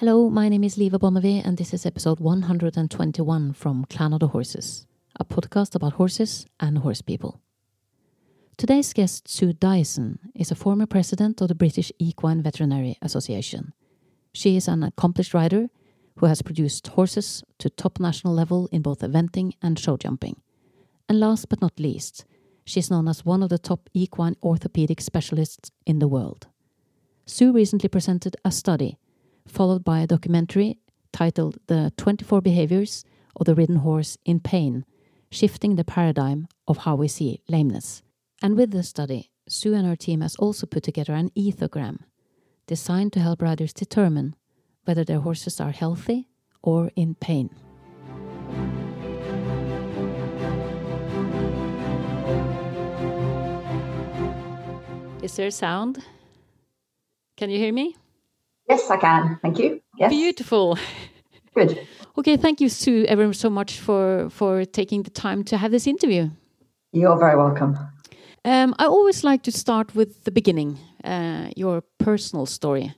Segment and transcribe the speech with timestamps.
[0.00, 4.28] Hello, my name is Liva Bonnevie, and this is episode 121 from Clan of the
[4.28, 4.86] Horses,
[5.16, 7.42] a podcast about horses and horse people.
[8.56, 13.74] Today's guest, Sue Dyson, is a former president of the British Equine Veterinary Association.
[14.32, 15.68] She is an accomplished rider
[16.16, 20.40] who has produced horses to top national level in both eventing and show jumping.
[21.10, 22.24] And last but not least,
[22.64, 26.46] she is known as one of the top equine orthopedic specialists in the world.
[27.26, 28.96] Sue recently presented a study
[29.46, 30.78] followed by a documentary
[31.12, 33.04] titled The 24 Behaviors
[33.36, 34.84] of the Ridden Horse in Pain
[35.30, 38.02] Shifting the Paradigm of How We See Lameness.
[38.42, 42.00] And with the study, Sue and her team has also put together an ethogram
[42.66, 44.34] designed to help riders determine
[44.84, 46.28] whether their horses are healthy
[46.62, 47.50] or in pain.
[55.22, 56.02] Is there sound?
[57.36, 57.96] Can you hear me?
[58.70, 59.36] Yes, I can.
[59.42, 59.80] Thank you.
[59.98, 60.10] Yes.
[60.12, 60.78] Beautiful.
[61.56, 61.88] Good.
[62.16, 65.86] Okay, thank you, Sue, ever so much for for taking the time to have this
[65.86, 66.30] interview.
[66.92, 67.76] You're very welcome.
[68.44, 72.94] Um, I always like to start with the beginning, uh, your personal story.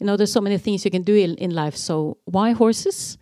[0.00, 1.76] You know, there's so many things you can do in, in life.
[1.76, 3.18] So, why horses?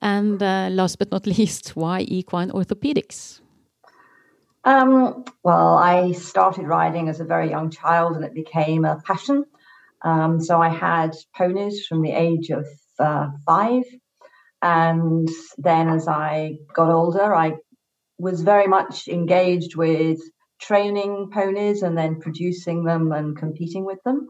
[0.00, 3.40] And uh, last but not least, why equine orthopedics?
[4.64, 9.44] Um, well, I started riding as a very young child, and it became a passion.
[10.04, 12.66] Um, so I had ponies from the age of
[12.98, 13.84] uh, five.
[14.60, 17.54] And then as I got older, I
[18.18, 20.20] was very much engaged with
[20.60, 24.28] training ponies and then producing them and competing with them.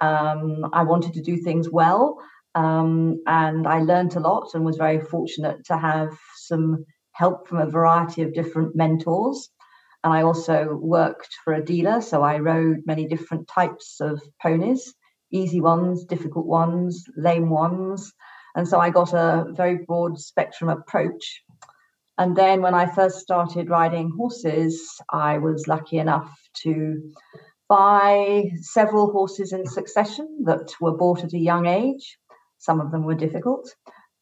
[0.00, 2.18] Um, I wanted to do things well.
[2.54, 7.58] Um, and I learned a lot and was very fortunate to have some help from
[7.58, 9.50] a variety of different mentors.
[10.04, 14.94] And I also worked for a dealer, so I rode many different types of ponies
[15.34, 18.12] easy ones, difficult ones, lame ones.
[18.54, 21.42] And so I got a very broad spectrum approach.
[22.16, 27.12] And then when I first started riding horses, I was lucky enough to
[27.68, 32.18] buy several horses in succession that were bought at a young age.
[32.58, 33.68] Some of them were difficult,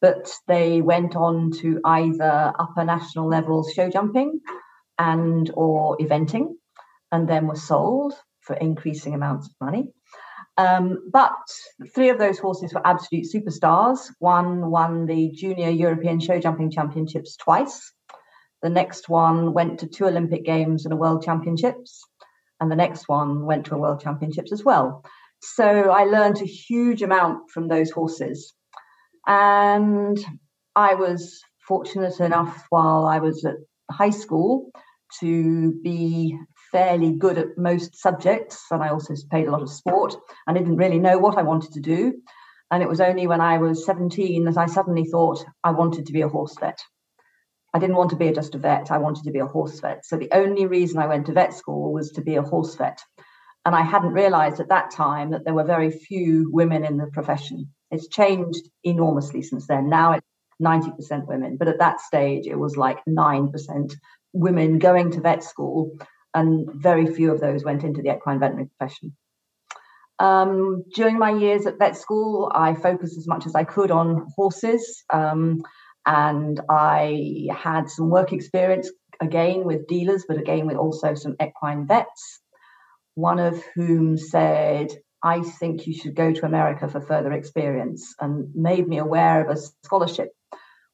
[0.01, 4.41] but they went on to either upper national level show jumping
[4.97, 6.47] and or eventing
[7.11, 9.93] and then were sold for increasing amounts of money.
[10.57, 11.31] Um, but
[11.95, 14.11] three of those horses were absolute superstars.
[14.19, 17.91] One won the Junior European Show Jumping Championships twice.
[18.61, 22.03] The next one went to two Olympic Games and a World Championships.
[22.59, 25.03] And the next one went to a World Championships as well.
[25.41, 28.53] So I learned a huge amount from those horses.
[29.27, 30.17] And
[30.75, 33.55] I was fortunate enough while I was at
[33.91, 34.71] high school
[35.19, 36.37] to be
[36.73, 40.15] fairly good at most subjects, and I also played a lot of sport.
[40.45, 42.15] I didn't really know what I wanted to do.
[42.71, 46.11] And it was only when I was 17 that I suddenly thought I wanted to
[46.11, 46.79] be a horse vet.
[47.71, 50.05] I didn't want to be just a vet, I wanted to be a horse vet.
[50.05, 52.99] So the only reason I went to vet school was to be a horse vet.
[53.65, 57.07] And I hadn't realized at that time that there were very few women in the
[57.07, 57.69] profession.
[57.91, 59.87] It's changed enormously since then.
[59.89, 60.27] Now it's
[60.61, 63.93] 90% women, but at that stage it was like 9%
[64.33, 65.95] women going to vet school
[66.33, 69.15] and very few of those went into the equine veterinary profession.
[70.19, 74.27] Um, during my years at vet school, I focused as much as I could on
[74.35, 75.61] horses, um,
[76.05, 81.87] and I had some work experience again with dealers, but again with also some equine
[81.87, 82.41] vets.
[83.15, 84.89] One of whom said,
[85.23, 89.55] I think you should go to America for further experience, and made me aware of
[89.55, 90.29] a scholarship,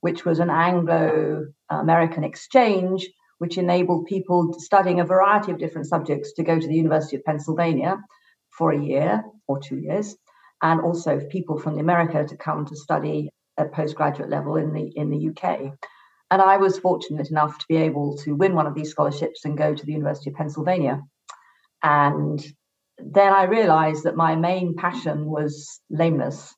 [0.02, 3.08] which was an Anglo American exchange
[3.40, 7.24] which enabled people studying a variety of different subjects to go to the University of
[7.24, 7.98] Pennsylvania
[8.50, 10.16] for a year or two years,
[10.62, 15.10] and also people from America to come to study at postgraduate level in the in
[15.10, 15.74] the UK.
[16.32, 19.58] And I was fortunate enough to be able to win one of these scholarships and
[19.58, 21.02] go to the University of Pennsylvania.
[21.82, 22.40] And
[22.98, 26.54] then I realized that my main passion was lameness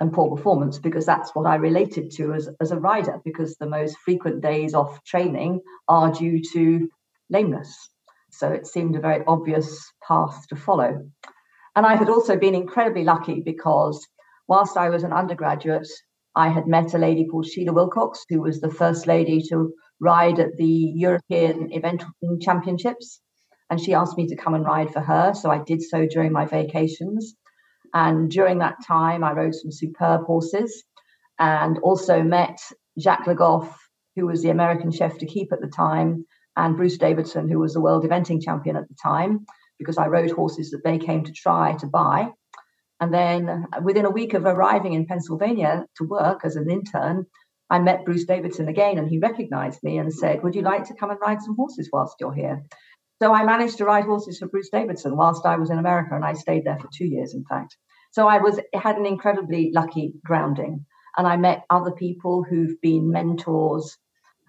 [0.00, 3.68] and poor performance because that's what I related to as, as a rider, because the
[3.68, 6.88] most frequent days off training are due to
[7.28, 7.90] lameness.
[8.30, 11.04] So it seemed a very obvious path to follow.
[11.76, 14.06] And I had also been incredibly lucky because
[14.48, 15.88] whilst I was an undergraduate,
[16.34, 20.38] I had met a lady called Sheila Willcox, who was the first lady to ride
[20.38, 22.02] at the European Event
[22.40, 23.20] Championships.
[23.68, 25.34] And she asked me to come and ride for her.
[25.34, 27.36] So I did so during my vacations.
[27.94, 30.84] And during that time, I rode some superb horses
[31.38, 32.58] and also met
[32.98, 33.76] Jacques Le Goff,
[34.16, 36.26] who was the American chef d'équipe at the time,
[36.56, 39.46] and Bruce Davidson, who was the world eventing champion at the time,
[39.78, 42.32] because I rode horses that they came to try to buy.
[43.00, 47.26] And then uh, within a week of arriving in Pennsylvania to work as an intern,
[47.70, 50.94] I met Bruce Davidson again and he recognized me and said, Would you like to
[50.94, 52.62] come and ride some horses whilst you're here?
[53.22, 56.24] So I managed to ride horses for Bruce Davidson whilst I was in America and
[56.24, 57.76] I stayed there for two years, in fact.
[58.12, 60.86] So I was had an incredibly lucky grounding.
[61.16, 63.98] And I met other people who've been mentors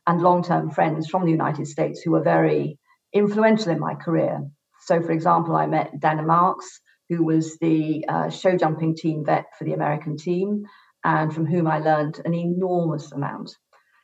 [0.08, 2.80] and long-term friends from the United States who were very
[3.12, 4.42] influential in my career.
[4.82, 6.80] So, for example, I met Dana Marks,
[7.10, 10.64] who was the uh, show jumping team vet for the American team,
[11.04, 13.58] and from whom I learned an enormous amount.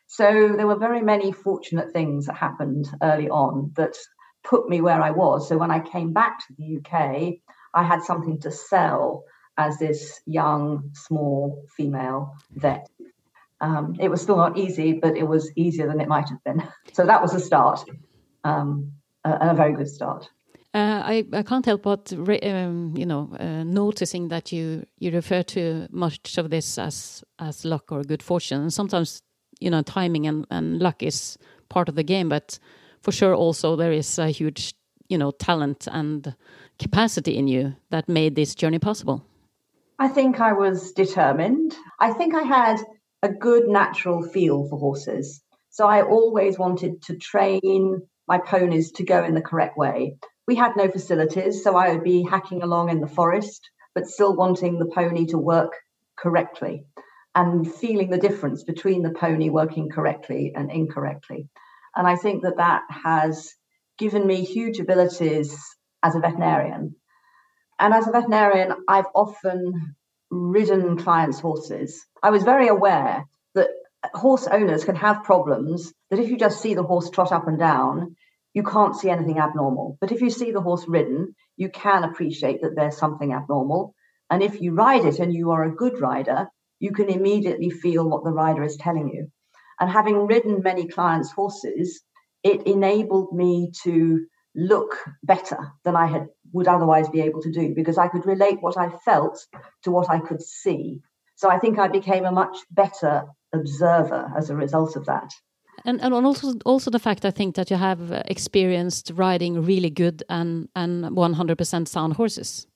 [0.07, 3.95] So there were very many fortunate things that happened early on that
[4.47, 5.47] put me where I was.
[5.47, 7.39] So when I came back to the UK,
[7.73, 9.25] I had something to sell
[9.57, 12.87] as this young, small female vet.
[13.59, 16.63] Um, it was still not easy, but it was easier than it might have been.
[16.93, 17.83] So that was a start,
[18.43, 20.29] um, a, a, very good start.
[20.73, 22.11] Uh, I, I can't help but
[22.43, 27.65] um, you know uh, noticing that you you refer to much of this as as
[27.65, 29.21] luck or good fortune, and sometimes
[29.59, 31.37] you know timing and, and luck is
[31.69, 32.59] part of the game, but
[33.07, 34.73] for sure also there is a huge
[35.07, 36.35] you know talent and
[36.77, 39.23] capacity in you that made this journey possible.
[39.97, 41.73] I think I was determined.
[42.01, 42.75] I think I had
[43.23, 45.41] a good natural feel for horses.
[45.69, 50.17] So I always wanted to train my ponies to go in the correct way.
[50.45, 54.35] We had no facilities, so I would be hacking along in the forest, but still
[54.35, 55.71] wanting the pony to work
[56.17, 56.83] correctly
[57.33, 61.47] and feeling the difference between the pony working correctly and incorrectly.
[61.97, 63.53] And I think that that has
[63.97, 65.57] given me huge abilities
[66.03, 66.95] as a veterinarian
[67.79, 69.95] and as a veterinarian, I've often
[70.31, 72.05] ridden clients' horses.
[72.23, 73.69] I was very aware that
[74.13, 77.59] horse owners can have problems that if you just see the horse trot up and
[77.59, 78.15] down,
[78.53, 79.97] you can't see anything abnormal.
[80.01, 83.93] But if you see the horse ridden, you can appreciate that there's something abnormal.
[84.29, 86.47] And if you ride it and you are a good rider,
[86.79, 89.31] you can immediately feel what the rider is telling you.
[89.79, 92.01] And having ridden many clients' horses,
[92.43, 94.25] it enabled me to
[94.55, 98.61] look better than I had would otherwise be able to do because I could relate
[98.61, 99.45] what I felt
[99.83, 101.01] to what I could see.
[101.35, 105.31] So I think I became a much better observer as a result of that.
[105.85, 110.23] And, and also also the fact I think that you have experienced riding really good
[110.27, 112.67] and and 100% sound horses.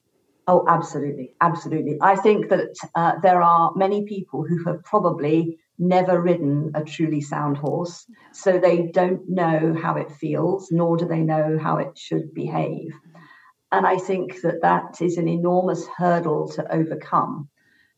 [0.48, 1.98] Oh, absolutely, absolutely.
[2.02, 7.22] I think that uh, there are many people who have probably never ridden a truly
[7.22, 11.98] sound horse, so they don't know how it feels, nor do they know how it
[11.98, 12.94] should behave.
[13.72, 17.50] And I think that that is an enormous hurdle to overcome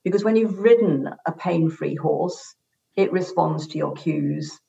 [0.03, 2.55] because when you've ridden a pain free horse,
[2.95, 4.59] it responds to your cues,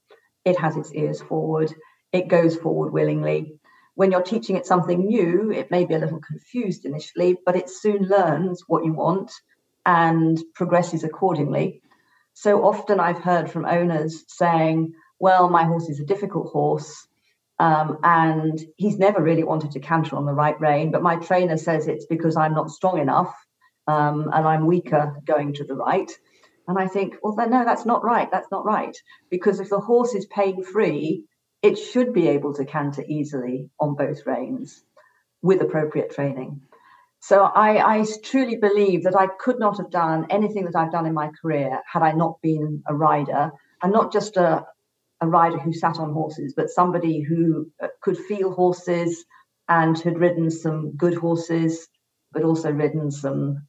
[0.44, 1.74] it has its ears forward,
[2.12, 3.58] it goes forward willingly.
[3.94, 7.68] When you're teaching it something new, it may be a little confused initially, but it
[7.68, 9.32] soon learns what you want
[9.86, 11.82] and progresses accordingly.
[12.34, 17.06] So often I've heard from owners saying, well, my horse is a difficult horse.
[17.60, 21.56] Um, and he's never really wanted to canter on the right rein, but my trainer
[21.56, 23.32] says it's because I'm not strong enough
[23.86, 26.10] um, and I'm weaker going to the right.
[26.66, 28.28] And I think, well, then, no, that's not right.
[28.30, 28.96] That's not right.
[29.30, 31.24] Because if the horse is pain free,
[31.62, 34.82] it should be able to canter easily on both reins
[35.42, 36.62] with appropriate training.
[37.26, 41.06] So I, I, truly believe that I could not have done anything that I've done
[41.06, 43.50] in my career had I not been a rider,
[43.82, 44.66] and not just a,
[45.22, 49.24] a rider who sat on horses, but somebody who uh, could feel horses
[49.70, 51.88] and had ridden some good horses,
[52.30, 53.68] but also ridden some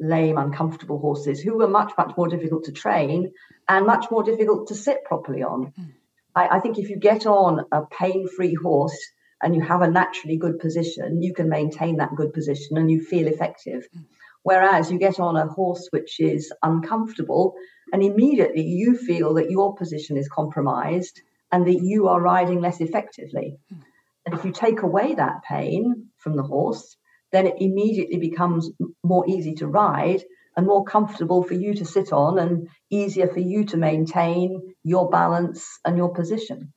[0.00, 3.30] lame, uncomfortable horses who were much, much more difficult to train
[3.68, 5.72] and much more difficult to sit properly on.
[5.78, 5.92] Mm.
[6.34, 8.98] I, I think if you get on a pain free horse,
[9.42, 13.00] and you have a naturally good position, you can maintain that good position and you
[13.00, 13.86] feel effective.
[13.94, 14.04] Mm.
[14.42, 17.54] Whereas you get on a horse which is uncomfortable,
[17.92, 21.20] and immediately you feel that your position is compromised
[21.52, 23.58] and that you are riding less effectively.
[23.72, 23.82] Mm.
[24.24, 26.96] And if you take away that pain from the horse,
[27.32, 28.70] then it immediately becomes
[29.04, 30.22] more easy to ride
[30.56, 35.10] and more comfortable for you to sit on and easier for you to maintain your
[35.10, 36.72] balance and your position.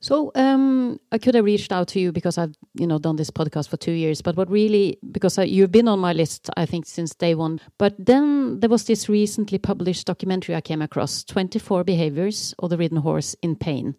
[0.00, 3.30] So um, I could have reached out to you because I've you know done this
[3.30, 6.66] podcast for two years, but what really because I, you've been on my list I
[6.66, 7.60] think since day one.
[7.78, 12.76] But then there was this recently published documentary I came across: 24 behaviors of the
[12.76, 13.96] ridden horse in pain,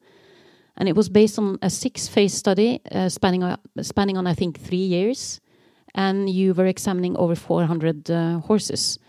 [0.78, 4.60] and it was based on a six-phase study uh, spanning uh, spanning on I think
[4.60, 5.42] three years,
[5.96, 9.00] and you were examining over 400 uh, horses,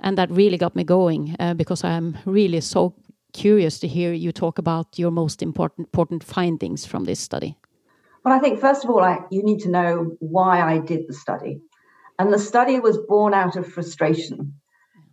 [0.00, 2.94] and that really got me going uh, because I'm really so
[3.32, 7.56] curious to hear you talk about your most important, important findings from this study.
[8.24, 11.14] Well, I think first of all, I, you need to know why I did the
[11.14, 11.60] study.
[12.18, 14.54] And the study was born out of frustration,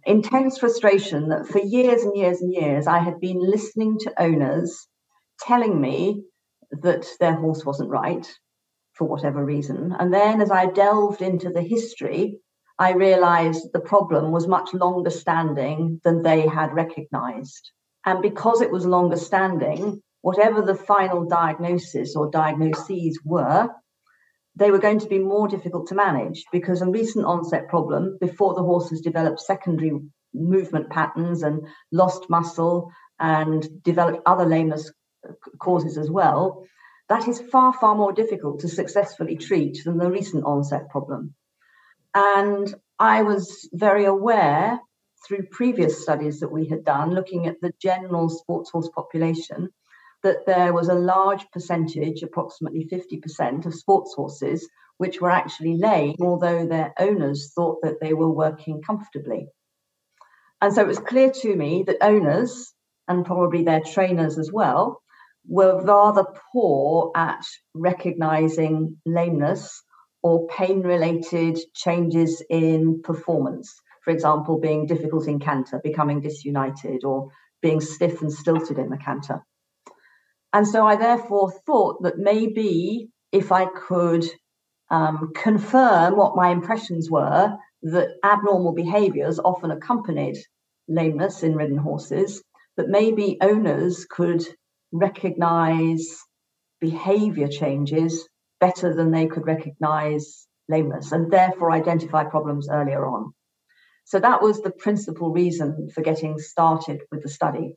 [0.05, 4.88] intense frustration that for years and years and years I had been listening to owners
[5.39, 6.24] telling me
[6.72, 8.27] that their horse wasn't right
[8.93, 9.93] for whatever reason.
[10.00, 12.39] And then as I delved into the history,
[12.79, 17.72] I realized the problem was much longer standing than they had recognized.
[18.05, 23.69] And because it was longer standing, whatever the final diagnosis or diagnoses were,
[24.55, 28.53] they were going to be more difficult to manage because a recent onset problem before
[28.53, 29.91] the horse has developed secondary
[30.33, 34.91] movement patterns and lost muscle and developed other lameness
[35.60, 36.65] causes as well,
[37.10, 41.33] that is far, far more difficult to successfully treat than the recent onset problem.
[42.13, 44.79] And I was very aware
[45.25, 49.70] through previous studies that we had done, looking at the general sports horse population,
[50.24, 56.15] that there was a large percentage, approximately 50% of sports horses, which were actually lame,
[56.22, 59.48] although their owners thought that they were working comfortably.
[60.62, 62.74] And so it was clear to me that owners,
[63.08, 65.01] and probably their trainers as well,
[65.46, 69.84] were rather poor at recognizing lameness
[70.22, 73.74] or pain related changes in performance.
[74.03, 77.29] For example, being difficult in canter, becoming disunited, or
[77.62, 79.43] being stiff and stilted in the canter.
[80.51, 84.25] And so I therefore thought that maybe if I could
[84.91, 90.38] um, confirm what my impressions were, that abnormal behaviors often accompanied
[90.88, 92.43] lameness in ridden horses,
[92.77, 94.45] that maybe owners could
[94.91, 96.19] recognize
[96.79, 98.27] behavior changes
[98.60, 103.33] better than they could recognize lameness and therefore identify problems earlier on.
[104.05, 107.75] So that was the principal reason for getting started with the study.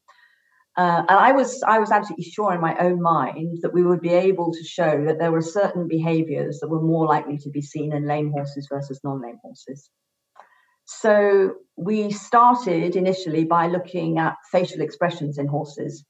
[0.76, 4.02] Uh, and I was I was absolutely sure in my own mind that we would
[4.02, 7.62] be able to show that there were certain behaviors that were more likely to be
[7.62, 9.88] seen in lame horses versus non-lame horses.
[10.84, 16.04] So we started initially by looking at facial expressions in horses.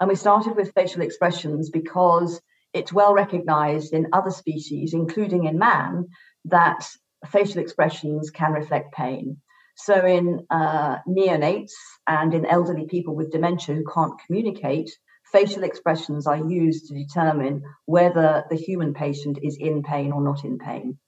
[0.00, 2.40] And we started with facial expressions because
[2.72, 6.08] it's well recognized in other species, including in man,
[6.46, 6.86] that
[7.30, 9.38] facial expressions can reflect pain.
[9.76, 11.72] So, in uh, neonates
[12.06, 14.90] and in elderly people with dementia who can't communicate,
[15.30, 20.44] facial expressions are used to determine whether the human patient is in pain or not
[20.44, 20.98] in pain.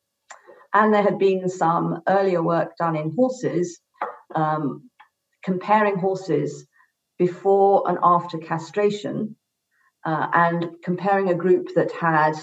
[0.75, 3.81] And there had been some earlier work done in horses,
[4.35, 4.91] um,
[5.43, 6.67] comparing horses
[7.19, 9.35] before and after castration,
[10.05, 12.35] uh, and comparing a group that had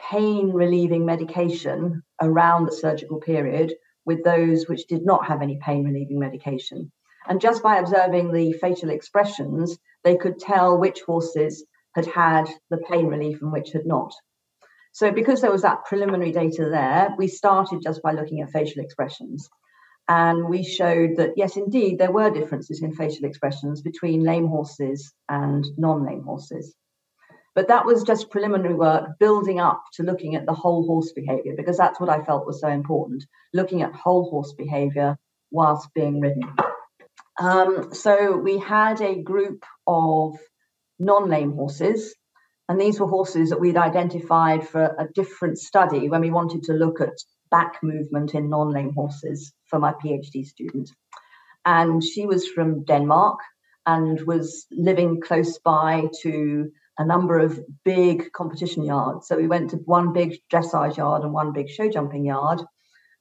[0.00, 3.74] pain relieving medication around the surgical period
[4.06, 6.90] with those which did not have any pain relieving medication.
[7.28, 12.78] And just by observing the facial expressions, they could tell which horses had had the
[12.78, 14.14] pain relief and which had not.
[14.92, 18.82] So, because there was that preliminary data there, we started just by looking at facial
[18.82, 19.48] expressions.
[20.08, 25.12] And we showed that, yes, indeed, there were differences in facial expressions between lame horses
[25.28, 26.74] and non lame horses.
[27.56, 31.54] But that was just preliminary work building up to looking at the whole horse behavior,
[31.56, 35.16] because that's what I felt was so important looking at whole horse behavior
[35.50, 36.44] whilst being ridden.
[37.40, 40.36] Um, so we had a group of
[40.98, 42.14] non lame horses,
[42.68, 46.74] and these were horses that we'd identified for a different study when we wanted to
[46.74, 47.14] look at
[47.50, 50.90] back movement in non lame horses for my PhD student.
[51.64, 53.38] And she was from Denmark
[53.86, 59.28] and was living close by to a number of big competition yards.
[59.28, 62.62] So we went to one big dressage yard and one big show jumping yard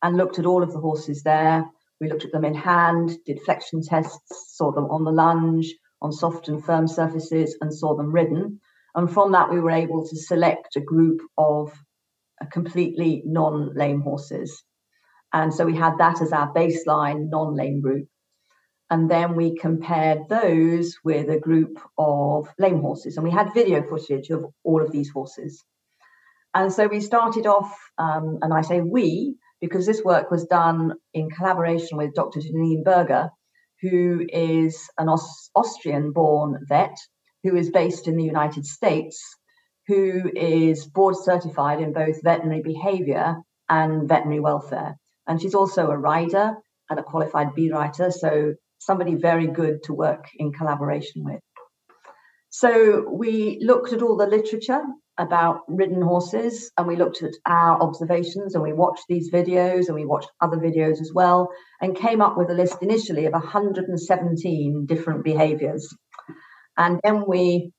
[0.01, 1.65] and looked at all of the horses there.
[1.99, 6.11] We looked at them in hand, did flexion tests, saw them on the lunge, on
[6.11, 8.59] soft and firm surfaces, and saw them ridden.
[8.95, 11.73] And from that, we were able to select a group of
[12.41, 14.63] uh, completely non lame horses.
[15.33, 18.07] And so we had that as our baseline non lame group.
[18.89, 23.17] And then we compared those with a group of lame horses.
[23.17, 25.63] And we had video footage of all of these horses.
[26.53, 30.93] And so we started off, um, and I say we, because this work was done
[31.13, 32.39] in collaboration with Dr.
[32.39, 33.29] Jeannine Berger,
[33.81, 36.95] who is an Aus- Austrian born vet
[37.45, 39.21] who is based in the United States,
[39.87, 43.35] who is board certified in both veterinary behavior
[43.69, 44.97] and veterinary welfare.
[45.27, 46.55] And she's also a rider
[46.89, 48.09] and a qualified bee writer.
[48.09, 51.41] So somebody very good to work in collaboration with.
[52.49, 54.81] So we looked at all the literature
[55.17, 59.95] about ridden horses and we looked at our observations and we watched these videos and
[59.95, 61.49] we watched other videos as well
[61.81, 65.93] and came up with a list initially of 117 different behaviors.
[66.77, 67.71] And then we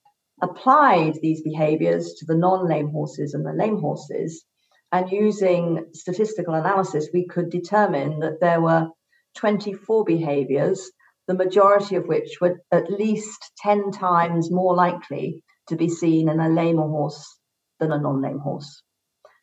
[0.43, 4.45] applied these behaviors to the non lame horses and the lame horses
[4.93, 8.89] And using statistical analysis, we could determine that there were
[9.37, 10.91] 24 behaviors,
[11.27, 16.41] the majority of which were at least 10 times more likely to be seen in
[16.41, 17.39] a lame horse
[17.81, 18.83] than a non lame horse.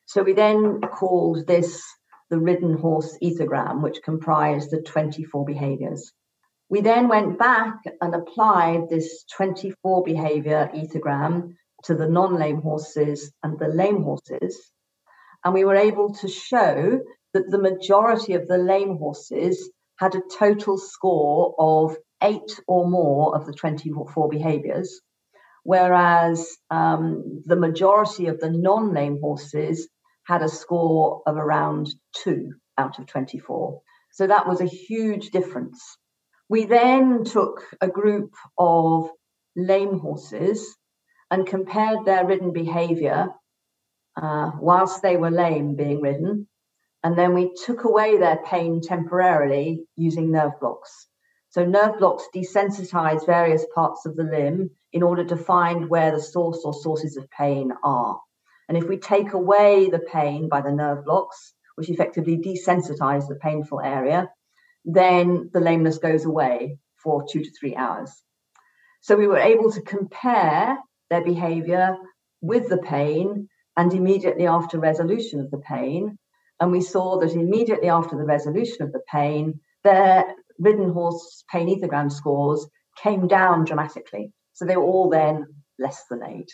[0.06, 1.84] So we then called this
[2.30, 6.12] the ridden horse ethogram, which comprised the 24 behaviors.
[6.70, 13.32] We then went back and applied this 24 behavior ethogram to the non lame horses
[13.44, 14.72] and the lame horses.
[15.44, 17.02] And we were able to show
[17.34, 19.70] that the majority of the lame horses
[20.04, 25.00] had a total score of eight or more of the 24 behaviors,
[25.64, 29.88] whereas um, the majority of the non lame horses
[30.26, 33.82] had a score of around two out of 24.
[34.12, 35.82] So that was a huge difference.
[36.50, 39.10] We then took a group of
[39.56, 40.76] lame horses
[41.32, 43.30] and compared their ridden behavior
[44.22, 46.48] uh, whilst they were lame being ridden.
[47.04, 51.08] And then we took away their pain temporarily using nerve blocks.
[51.50, 56.22] So, nerve blocks desensitize various parts of the limb in order to find where the
[56.22, 58.20] source or sources of pain are.
[58.68, 63.40] And if we take away the pain by the nerve blocks, which effectively desensitize the
[63.42, 64.30] painful area,
[64.86, 68.12] then the lameness goes away for two to three hours.
[69.02, 70.78] So we were able to compare
[71.10, 71.98] their behavior
[72.42, 76.18] with the pain and immediately after resolution of the pain.
[76.64, 81.68] And we saw that immediately after the resolution of the pain, their ridden horse pain
[81.68, 82.66] ethogram scores
[82.98, 84.32] came down dramatically.
[84.54, 85.46] So they were all then
[85.78, 86.50] less than eight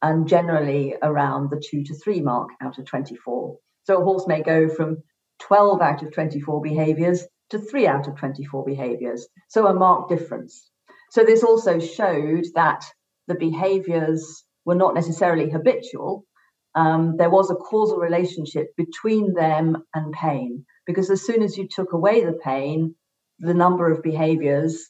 [0.00, 3.58] and generally around the two to three mark out of 24.
[3.82, 4.98] So a horse may go from
[5.40, 9.26] 12 out of 24 behaviors to three out of 24 behaviors.
[9.48, 10.70] So a marked difference.
[11.10, 12.84] So this also showed that
[13.26, 16.27] the behaviors were not necessarily habitual.
[16.78, 21.66] Um, there was a causal relationship between them and pain, because as soon as you
[21.66, 22.94] took away the pain,
[23.40, 24.88] the number of behaviors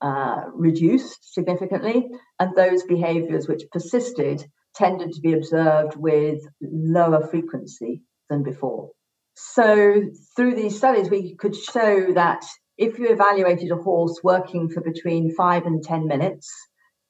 [0.00, 2.08] uh, reduced significantly,
[2.40, 8.90] and those behaviors which persisted tended to be observed with lower frequency than before.
[9.34, 10.02] So,
[10.34, 12.44] through these studies, we could show that
[12.76, 16.52] if you evaluated a horse working for between five and 10 minutes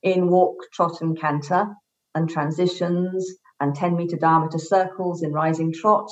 [0.03, 1.69] in walk, trot, and canter,
[2.15, 3.27] and transitions,
[3.61, 6.11] and 10 meter diameter circles in rising trot,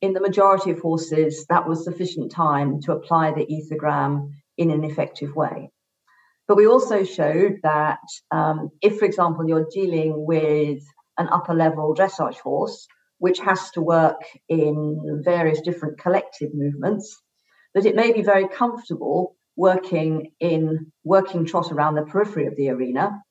[0.00, 4.84] in the majority of horses, that was sufficient time to apply the ethogram in an
[4.84, 5.70] effective way.
[6.46, 10.82] But we also showed that um, if, for example, you're dealing with
[11.16, 12.86] an upper level dressage horse,
[13.18, 17.18] which has to work in various different collective movements,
[17.74, 22.68] that it may be very comfortable working in working trot around the periphery of the
[22.68, 23.22] arena.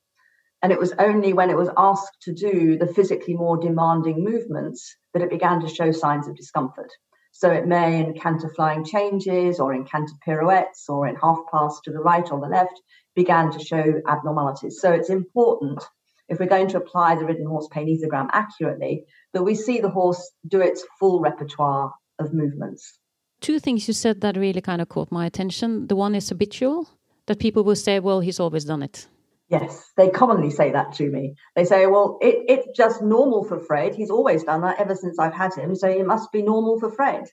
[0.64, 4.96] And it was only when it was asked to do the physically more demanding movements
[5.14, 6.90] that it began to show signs of discomfort.
[7.34, 11.82] So it may in canter flying changes or in canter pirouettes or in half pass
[11.82, 12.82] to the right or the left
[13.14, 14.80] began to show abnormalities.
[14.80, 15.84] So it's important
[16.30, 19.90] if we're going to apply the ridden horse pain ethogram accurately that we see the
[19.90, 23.00] horse do its full repertoire of movements.
[23.42, 25.88] Two things you said that really kind of caught my attention.
[25.88, 26.88] The one is habitual,
[27.26, 29.08] that people will say, well, he's always done it.
[29.50, 31.36] Yes, they commonly say that to me.
[31.56, 33.94] They say, well, it, it's just normal for Fred.
[33.94, 35.76] He's always done that ever since I've had him.
[35.76, 37.26] So it must be normal for Fred.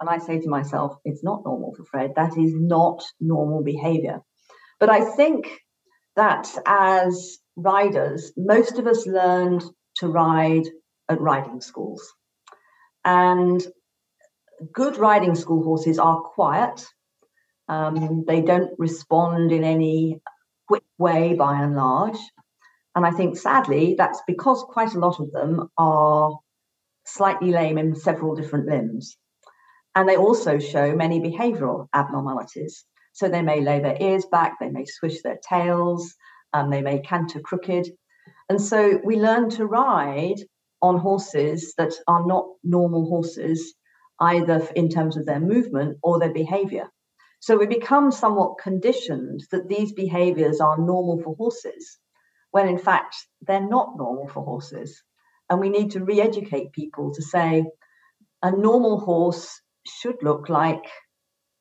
[0.00, 2.14] And I say to myself, it's not normal for Fred.
[2.16, 4.20] That is not normal behavior.
[4.80, 5.48] But I think
[6.16, 9.62] that as riders, most of us learned
[9.96, 10.64] to ride
[11.08, 12.02] at riding schools.
[13.04, 13.64] And
[14.72, 16.84] good riding school horses are quiet.
[17.68, 20.20] Um, they don't respond in any
[20.72, 22.18] quick way by and large.
[22.94, 26.38] And I think sadly, that's because quite a lot of them are
[27.04, 29.18] slightly lame in several different limbs.
[29.94, 32.86] And they also show many behavioral abnormalities.
[33.12, 36.14] So they may lay their ears back, they may swish their tails,
[36.54, 37.88] um, they may canter crooked.
[38.48, 40.40] And so we learn to ride
[40.80, 43.74] on horses that are not normal horses,
[44.20, 46.88] either in terms of their movement or their behavior.
[47.42, 51.98] So we become somewhat conditioned that these behaviors are normal for horses,
[52.52, 55.02] when in fact they're not normal for horses.
[55.50, 57.64] And we need to re educate people to say
[58.44, 60.84] a normal horse should look like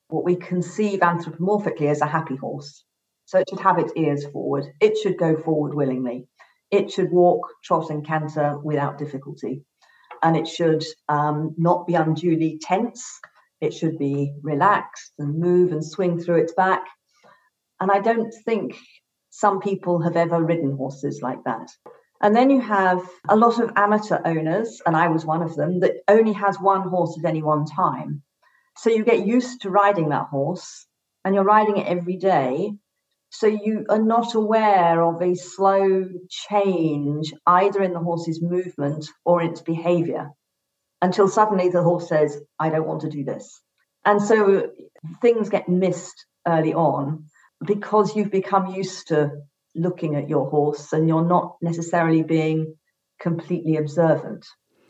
[0.10, 2.86] what we conceive anthropomorphically as a happy horse.
[3.26, 4.68] So it should have its ears forward.
[4.80, 6.28] It should go forward willingly.
[6.70, 9.64] It should walk, trot, and canter without difficulty.
[10.22, 13.20] And it should um, not be unduly tense.
[13.62, 16.84] It should be relaxed and move and swing through its back.
[17.80, 18.76] And I don't think
[19.30, 21.70] some people have ever ridden horses like that.
[22.22, 25.80] And then you have a lot of amateur owners, and I was one of them,
[25.80, 28.22] that only has one horse at any one time.
[28.78, 30.88] So you get used to riding that horse
[31.24, 32.74] and you're riding it every day.
[33.30, 39.42] So you are not aware of a slow change either in the horse's movement or
[39.42, 40.32] its behavior
[41.02, 43.62] until suddenly the horse says, I don't want to do this.
[44.06, 44.70] And so
[45.22, 47.26] things get missed early on
[47.66, 49.32] because you've become used to
[49.76, 52.76] looking at your horse and you're not necessarily being
[53.20, 54.46] completely observant.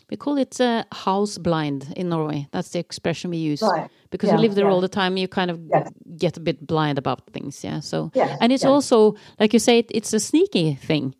[0.09, 2.47] We call it uh, house blind in Norway.
[2.51, 3.61] That's the expression we use.
[3.61, 3.89] Right.
[4.09, 4.71] Because Yeah, you live there yeah.
[4.71, 5.89] all the time, you kind of Yes.
[6.17, 7.63] get a bit blind about things.
[7.63, 7.79] Yeah.
[7.79, 8.69] So, Yes, and it's yes.
[8.69, 11.15] also, like you say, it, it's a sneaky thing.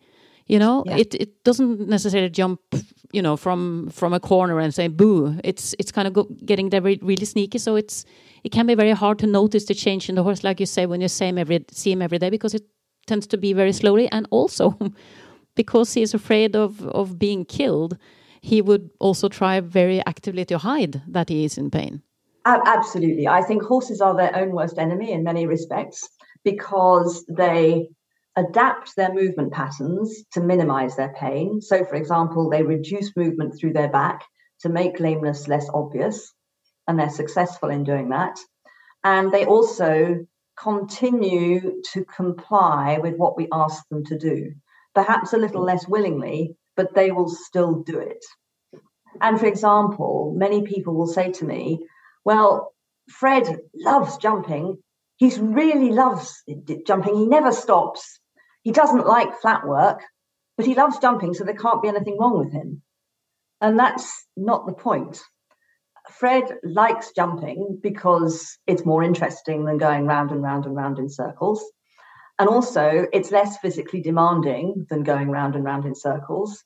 [0.48, 0.98] You know, Yeah.
[0.98, 2.60] it, it doesn't necessarily jump,
[3.14, 5.40] you know, from from a corner and say boo.
[5.44, 7.58] It's it's kind of go, getting there re- really sneaky.
[7.58, 8.06] So it's
[8.44, 10.86] it can be very hard to notice the change in the horse, like you say,
[10.86, 12.64] when you see him every see him every day, because it
[13.08, 14.78] tends to be very slowly, and also
[15.56, 17.98] because he is afraid of of being killed,
[18.42, 22.02] he would also try very actively to hide that he is in pain.
[22.46, 23.28] Absolutely.
[23.28, 26.10] I think horses are their own worst enemy in many respects
[26.44, 27.88] because they
[28.36, 31.62] adapt their movement patterns to minimize their pain.
[31.62, 34.24] So, for example, they reduce movement through their back
[34.62, 36.34] to make lameness less obvious,
[36.88, 38.40] and they're successful in doing that.
[39.04, 40.26] And they also
[40.58, 44.54] continue to comply with what we ask them to do,
[44.94, 48.24] perhaps a little less willingly, but they will still do it.
[49.20, 51.86] And for example, many people will say to me,
[52.24, 52.74] well,
[53.10, 54.78] Fred loves jumping.
[55.18, 56.44] He really loves
[56.86, 57.16] jumping.
[57.16, 58.20] He never stops.
[58.64, 60.02] He doesn't like flat work,
[60.58, 62.82] but he loves jumping, so there can't be anything wrong with him.
[63.60, 65.22] And that's not the point.
[66.10, 71.10] Fred likes jumping because it's more interesting than going round and round and round in
[71.10, 71.64] circles.
[72.40, 76.64] And also, it's less physically demanding than going round and round in circles.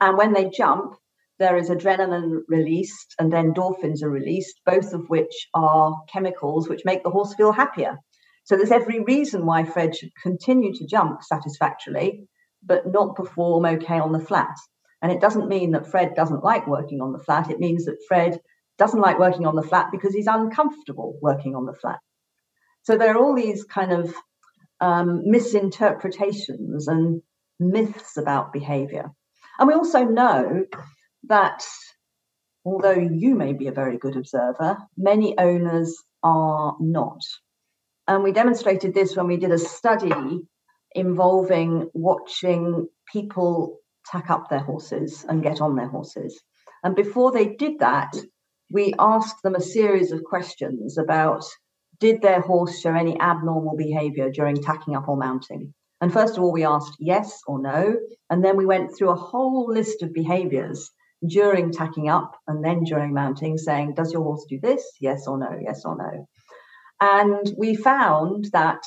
[0.00, 0.94] And when they jump,
[1.38, 7.02] there is adrenaline released and endorphins are released, both of which are chemicals which make
[7.02, 7.98] the horse feel happier.
[8.46, 12.28] So there's every reason why Fred should continue to jump satisfactorily,
[12.64, 14.54] but not perform okay on the flat.
[15.02, 17.50] And it doesn't mean that Fred doesn't like working on the flat.
[17.50, 18.40] It means that Fred
[18.78, 21.98] doesn't like working on the flat because he's uncomfortable working on the flat.
[22.84, 24.14] So there are all these kind of
[24.80, 27.22] um, misinterpretations and
[27.58, 29.10] myths about behavior.
[29.58, 30.66] And we also know
[31.24, 31.66] that
[32.64, 37.22] although you may be a very good observer, many owners are not.
[38.08, 40.12] And we demonstrated this when we did a study
[40.94, 46.40] involving watching people tack up their horses and get on their horses.
[46.84, 48.14] And before they did that,
[48.70, 51.44] we asked them a series of questions about
[51.98, 55.72] did their horse show any abnormal behavior during tacking up or mounting?
[56.00, 57.96] And first of all, we asked yes or no.
[58.28, 60.90] And then we went through a whole list of behaviors
[61.26, 64.84] during tacking up and then during mounting, saying, Does your horse do this?
[65.00, 65.58] Yes or no?
[65.60, 66.28] Yes or no?
[67.00, 68.82] And we found that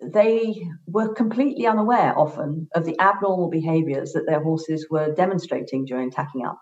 [0.00, 6.10] they were completely unaware often of the abnormal behaviors that their horses were demonstrating during
[6.10, 6.58] tacking up.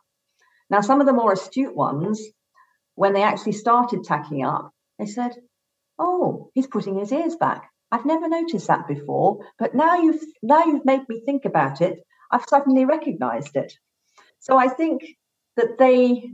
[0.70, 2.22] Now, some of the more astute ones,
[2.94, 5.32] when they actually started tacking up, they said,
[5.98, 7.70] Oh, he's putting his ears back.
[7.90, 11.98] I've never noticed that before, but now you've now you've made me think about it.
[12.30, 13.72] I've suddenly recognized it.
[14.40, 15.02] So I think
[15.56, 16.32] that they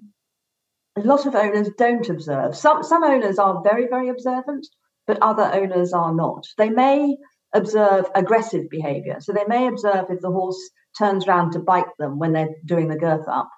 [0.96, 2.56] a lot of owners don't observe.
[2.56, 4.66] Some some owners are very, very observant,
[5.06, 6.46] but other owners are not.
[6.58, 7.16] They may
[7.52, 9.16] observe aggressive behavior.
[9.20, 12.88] So they may observe if the horse turns around to bite them when they're doing
[12.88, 13.48] the girth up.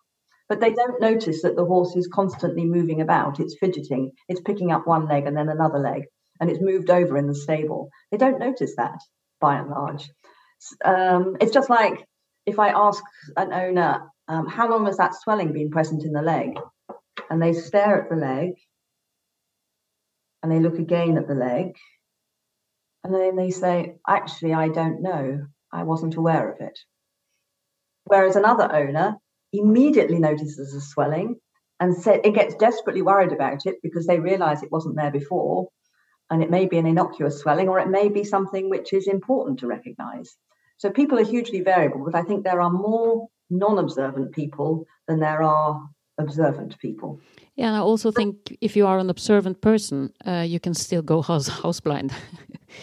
[0.48, 3.40] But they don't notice that the horse is constantly moving about.
[3.40, 6.02] It's fidgeting, it's picking up one leg and then another leg,
[6.40, 7.88] and it's moved over in the stable.
[8.10, 8.98] They don't notice that
[9.40, 10.10] by and large.
[10.84, 12.04] Um, it's just like
[12.46, 13.02] if I ask
[13.36, 16.58] an owner, um, how long has that swelling been present in the leg?
[17.32, 18.50] And they stare at the leg
[20.42, 21.76] and they look again at the leg.
[23.02, 25.46] And then they say, actually, I don't know.
[25.72, 26.78] I wasn't aware of it.
[28.04, 29.16] Whereas another owner
[29.50, 31.36] immediately notices a swelling
[31.80, 35.68] and said it gets desperately worried about it because they realize it wasn't there before.
[36.28, 39.60] And it may be an innocuous swelling or it may be something which is important
[39.60, 40.36] to recognize.
[40.76, 45.20] So people are hugely variable, but I think there are more non observant people than
[45.20, 47.20] there are observant people.
[47.56, 51.02] Yeah, and I also think if you are an observant person, uh, you can still
[51.02, 52.12] go house house blind.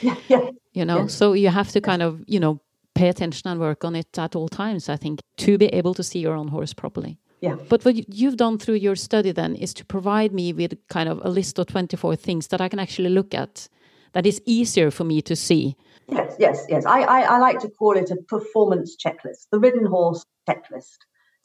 [0.02, 0.50] Yeah, yeah.
[0.74, 1.16] you know, Yes.
[1.16, 2.60] so you have to kind of you know
[2.94, 4.88] pay attention and work on it at all times.
[4.90, 7.18] I think to be able to see your own horse properly.
[7.42, 7.56] Yeah.
[7.70, 11.10] But what you- you've done through your study then is to provide me with kind
[11.10, 13.68] of a list of twenty four things that I can actually look at
[14.14, 15.76] that is easier for me to see.
[16.08, 16.86] Yes, yes, yes.
[16.86, 20.98] I, I, I like to call it a performance checklist, the ridden horse checklist.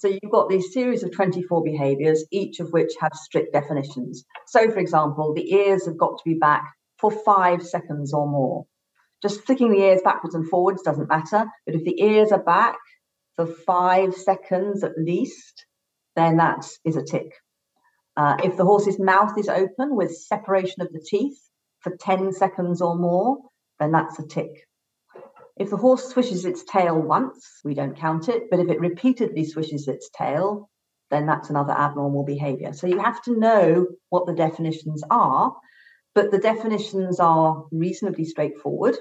[0.05, 4.27] So you've got these series of 24 behaviors, each of which have strict definitions.
[4.47, 6.63] So, for example, the ears have got to be back
[6.99, 8.67] for five seconds or more.
[9.23, 11.47] Just flicking the ears backwards and forwards doesn't matter.
[11.65, 12.77] But if the ears are back
[13.37, 15.65] for five seconds at least,
[16.17, 17.33] then that is a tick.
[18.15, 21.41] Uh, if the horse's mouth is open with separation of the teeth
[21.81, 23.39] for 10 seconds or more,
[23.81, 24.51] then that's a tick.
[25.57, 29.45] If the horse swishes its tail once, we don't count it, but if it repeatedly
[29.45, 30.69] swishes its tail,
[31.11, 32.73] then that's another abnormal behavior.
[32.73, 35.55] So you have to know what the definitions are,
[36.15, 38.97] but the definitions are reasonably straightforward.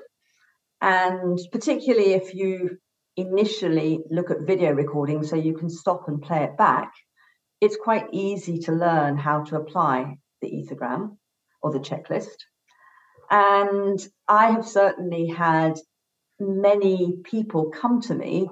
[0.82, 2.78] And particularly if you
[3.18, 6.94] initially look at video recording so you can stop and play it back,
[7.62, 11.18] it's quite easy to learn how to apply the ethogram
[11.62, 12.36] or the checklist.
[13.32, 15.80] And I have certainly had
[16.44, 18.50] many people come to me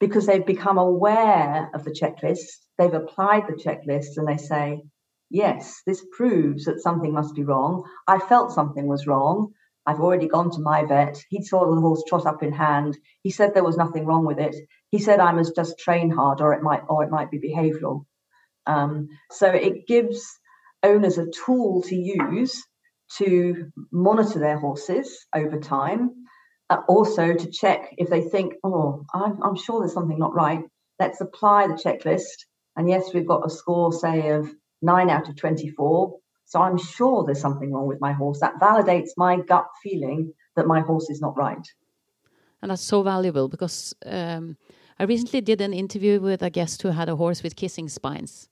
[0.00, 2.46] because they've become aware of the checklist,
[2.78, 4.82] they've applied the checklist, and they say,
[5.28, 7.84] Yes, this proves that something must be wrong.
[8.06, 9.52] I felt something was wrong.
[9.84, 11.16] I've already gone to my vet.
[11.30, 12.96] He saw the horse trot up in hand.
[13.22, 14.54] He said there was nothing wrong with it.
[14.90, 18.04] He said I must just train hard, or it might, or it might be behavioural.
[18.66, 20.24] Um, so it gives
[20.82, 22.64] owners a tool to use
[23.18, 26.25] to monitor their horses over time.
[26.68, 30.60] Uh, also to check if they think, oh, I'm, I'm sure there's something not right.
[30.98, 32.46] Let's apply the checklist.
[32.74, 34.50] And yes, we've got a score, say, of
[34.82, 36.18] nine out of 24.
[36.44, 38.40] So I'm sure there's something wrong with my horse.
[38.40, 41.66] That validates my gut feeling that my horse is not right.
[42.62, 44.56] And that's so valuable because um,
[44.98, 48.48] I recently did an interview with a guest who had a horse with kissing spines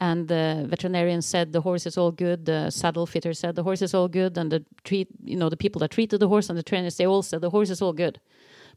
[0.00, 2.44] and the veterinarian said the horse is all good.
[2.44, 4.38] The saddle fitter said the horse is all good.
[4.38, 7.06] And the treat you know the people that treated the horse and the trainers they
[7.06, 8.20] all said the horse is all good.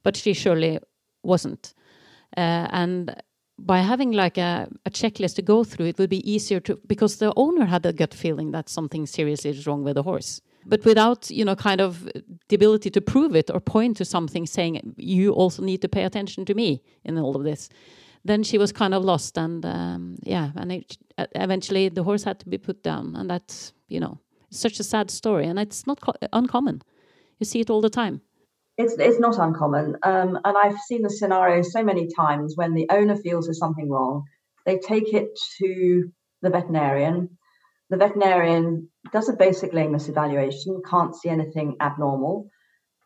[0.03, 0.79] But she surely
[1.23, 1.73] wasn't.
[2.35, 3.15] Uh, and
[3.59, 7.17] by having like a, a, checklist to go through it would be easier to because
[7.17, 10.41] the owner had a gut feeling that something seriously is wrong with the horse.
[10.65, 12.09] But without you know kind of
[12.49, 16.03] the ability to prove it or point to something saying you also need to pay
[16.03, 17.69] attention to me in all of this
[18.23, 20.97] then she was kind of lost and um, yeah and it,
[21.35, 24.83] eventually the horse had to be put down and that's you know it's such a
[24.83, 25.99] sad story and it's not
[26.33, 26.81] uncommon.
[27.39, 28.21] You see it all the time.
[28.77, 29.95] It's, it's not uncommon.
[30.03, 33.89] Um, and i've seen the scenario so many times when the owner feels there's something
[33.89, 34.23] wrong
[34.65, 37.37] they take it to the veterinarian.
[37.89, 42.49] The veterinarian does a basic lameness evaluation can't see anything abnormal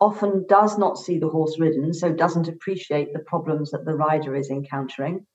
[0.05, 4.35] often does not see the horse ridden, so doesn't appreciate the problems that the rider
[4.35, 5.25] is encountering.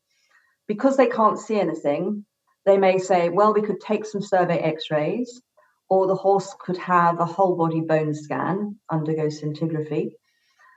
[0.68, 2.24] Because they can't see anything,
[2.64, 5.42] they may say, well, we could take some survey x rays,
[5.88, 10.12] or the horse could have a whole body bone scan, undergo scintigraphy.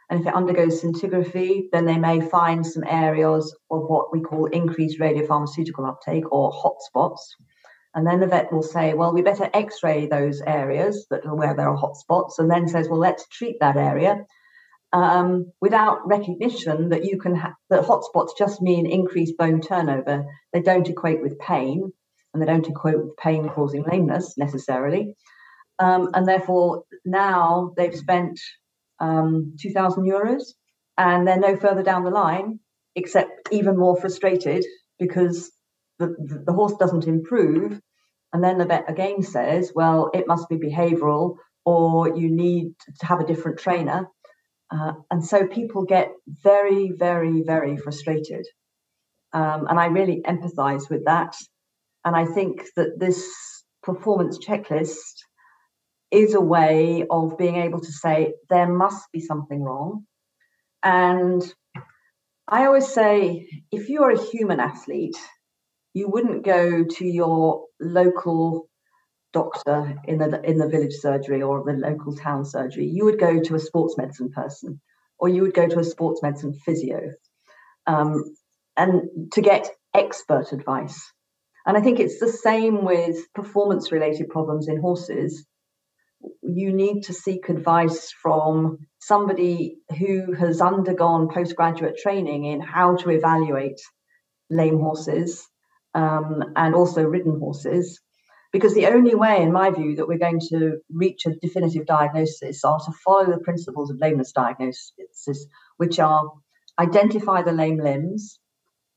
[0.09, 4.47] And if it undergoes scintigraphy, then they may find some areas of what we call
[4.47, 7.21] increased radiopharmaceutical uptake or hotspots.
[7.95, 11.35] And then the vet will say, well, we better x ray those areas that are
[11.35, 14.25] where there are hot spots, and then says, well, let's treat that area
[14.93, 20.25] um, without recognition that you can ha- that hotspots just mean increased bone turnover.
[20.53, 21.91] They don't equate with pain,
[22.33, 25.15] and they don't equate with pain causing lameness necessarily.
[25.79, 28.39] Um, and therefore, now they've spent
[28.99, 30.43] um, 2,000 euros
[30.97, 32.59] and they're no further down the line,
[32.95, 34.63] except even more frustrated
[34.99, 35.51] because
[35.99, 37.79] the, the horse doesn't improve,
[38.33, 43.05] and then the vet again says, well, it must be behavioral or you need to
[43.05, 44.07] have a different trainer.
[44.71, 48.45] Uh, and so people get very, very, very frustrated.
[49.33, 51.35] Um, and I really empathize with that.
[52.03, 53.31] And I think that this
[53.83, 55.15] performance checklist
[56.11, 60.05] is a way of being able to say there must be something wrong.
[60.83, 61.41] And
[62.47, 65.17] I always say if you're a human athlete,
[65.93, 68.67] you wouldn't go to your local
[69.31, 72.85] doctor in the in the village surgery or the local town surgery.
[72.85, 74.81] You would go to a sports medicine person,
[75.17, 77.11] or you would go to a sports medicine physio,
[77.87, 78.23] um,
[78.77, 80.99] and to get expert advice.
[81.65, 85.45] And I think it's the same with performance related problems in horses.
[86.41, 93.09] You need to seek advice from somebody who has undergone postgraduate training in how to
[93.09, 93.79] evaluate
[94.49, 95.47] lame horses
[95.93, 97.99] um, and also ridden horses.
[98.51, 102.63] Because the only way, in my view, that we're going to reach a definitive diagnosis
[102.63, 106.31] are to follow the principles of lameness diagnosis, which are
[106.79, 108.39] identify the lame limbs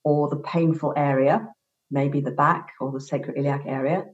[0.05, 1.49] or the painful area,
[1.91, 4.05] maybe the back or the sacroiliac area,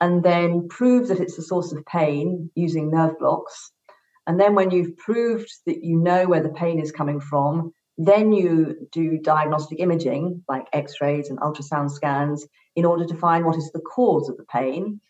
[0.00, 3.72] and then prove that it's a source of pain using nerve blocks.
[4.26, 8.32] And then when you've proved that you know where the pain is coming from, then
[8.32, 13.56] you do diagnostic imaging like x rays and ultrasound scans in order to find what
[13.56, 15.00] is the cause of the pain.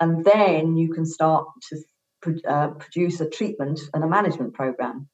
[0.00, 5.08] And then you can start to uh, produce a treatment and a management program,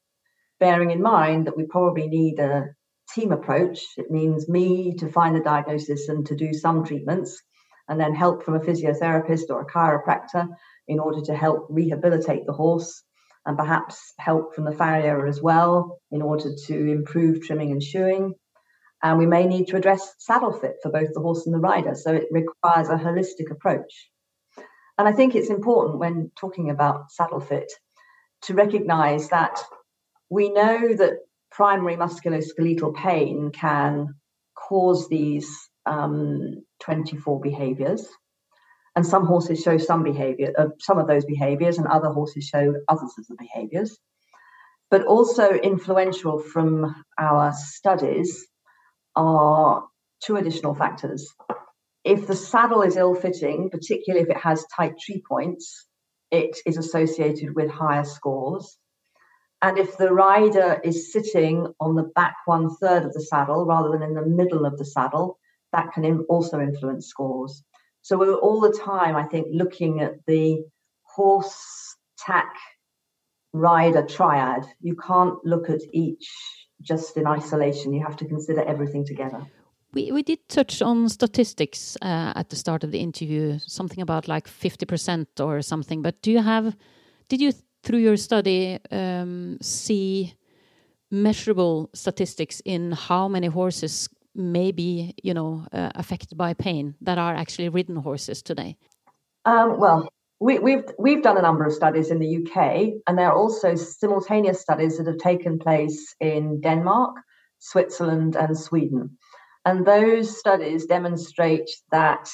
[0.58, 2.74] bearing in mind that we probably need a
[3.14, 3.80] team approach.
[3.96, 7.40] It means me to find the diagnosis and to do some treatments,
[7.88, 10.48] and then help from a physiotherapist or a chiropractor
[10.88, 13.02] in order to help rehabilitate the horse
[13.46, 18.34] and perhaps help from the farrier as well in order to improve trimming and shoeing.
[19.02, 21.94] And we may need to address saddle fit for both the horse and the rider.
[21.94, 24.10] So it requires a holistic approach.
[24.98, 27.72] And I think it's important when talking about saddle fit
[28.42, 29.58] to recognize that
[30.28, 34.14] we know that primary musculoskeletal pain can
[34.54, 35.48] cause these
[35.86, 38.06] um, 24 behaviors.
[38.96, 42.74] And some horses show some behavior, uh, some of those behaviors, and other horses show
[42.88, 43.98] others of the behaviors.
[44.90, 48.46] But also influential from our studies
[49.14, 49.84] are
[50.24, 51.32] two additional factors.
[52.04, 55.86] If the saddle is ill fitting, particularly if it has tight tree points,
[56.30, 58.78] it is associated with higher scores.
[59.62, 63.90] And if the rider is sitting on the back one third of the saddle rather
[63.90, 65.38] than in the middle of the saddle,
[65.72, 67.62] that can also influence scores.
[68.02, 70.64] So we're all the time, I think, looking at the
[71.02, 72.54] horse tack
[73.52, 74.64] rider triad.
[74.80, 76.28] You can't look at each
[76.80, 77.92] just in isolation.
[77.92, 79.46] You have to consider everything together.
[79.92, 84.28] We, we did touch on statistics uh, at the start of the interview, something about
[84.28, 86.00] like 50% or something.
[86.00, 86.76] But do you have,
[87.28, 90.34] did you, through your study, um, see
[91.10, 97.18] measurable statistics in how many horses may be, you know, uh, affected by pain that
[97.18, 98.76] are actually ridden horses today?
[99.44, 100.08] Um, well,
[100.40, 103.36] we, have we've, we've done a number of studies in the UK, and there are
[103.36, 107.16] also simultaneous studies that have taken place in Denmark,
[107.58, 109.18] Switzerland, and Sweden.
[109.64, 112.30] And those studies demonstrate that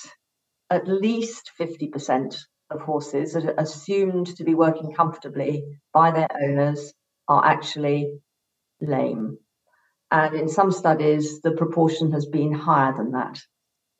[0.70, 2.36] at least 50%
[2.70, 6.92] of horses that are assumed to be working comfortably by their owners
[7.28, 8.20] are actually
[8.80, 9.38] lame.
[10.16, 13.38] And in some studies, the proportion has been higher than that.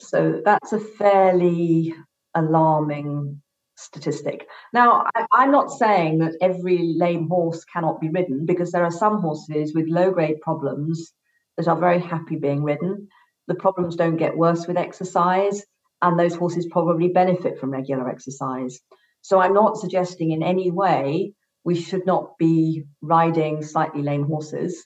[0.00, 1.94] So that's a fairly
[2.34, 3.42] alarming
[3.76, 4.48] statistic.
[4.72, 8.90] Now, I, am not saying that every lame horse cannot be ridden because there are
[8.90, 11.12] some horses with low grade problems
[11.58, 13.08] that are very happy being ridden.
[13.46, 15.62] The problems don't get worse with exercise,
[16.00, 18.80] and those horses probably benefit from regular exercise.
[19.20, 24.82] So I'm not suggesting in any way we should not be riding slightly lame horses.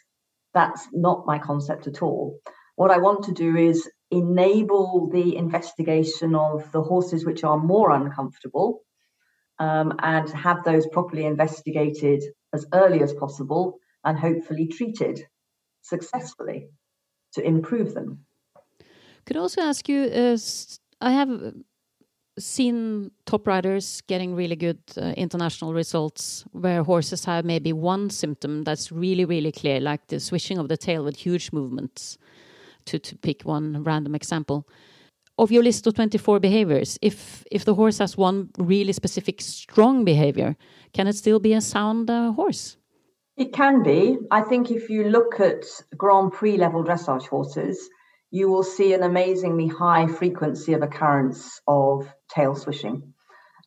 [0.54, 2.38] That's not my concept at all.
[2.76, 7.90] What I want to do is enable the investigation of the horses which are more
[7.90, 8.80] uncomfortable
[9.58, 15.20] um, and have those properly investigated as early as possible and hopefully treated
[15.82, 16.68] successfully
[17.34, 18.24] to improve them.
[19.26, 20.36] Could also ask you, uh,
[21.00, 21.54] I have
[22.40, 28.62] seen top riders getting really good uh, international results where horses have maybe one symptom
[28.62, 32.18] that's really, really clear, like the swishing of the tail with huge movements,
[32.86, 34.66] to, to pick one random example.
[35.38, 40.04] Of your list of 24 behaviors, if, if the horse has one really specific strong
[40.04, 40.56] behavior,
[40.92, 42.76] can it still be a sound uh, horse?
[43.36, 44.18] It can be.
[44.30, 45.64] I think if you look at
[45.96, 47.88] Grand Prix level dressage horses,
[48.30, 53.12] you will see an amazingly high frequency of occurrence of tail swishing.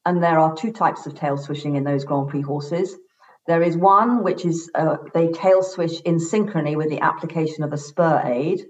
[0.05, 2.95] And there are two types of tail swishing in those Grand Prix horses.
[3.45, 7.73] There is one which is uh, they tail swish in synchrony with the application of
[7.73, 8.65] a spur aid.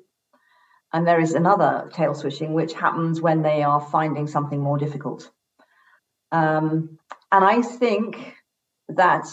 [0.91, 5.29] And there is another tail swishing which happens when they are finding something more difficult.
[6.31, 6.97] Um,
[7.31, 8.35] and I think
[8.89, 9.25] that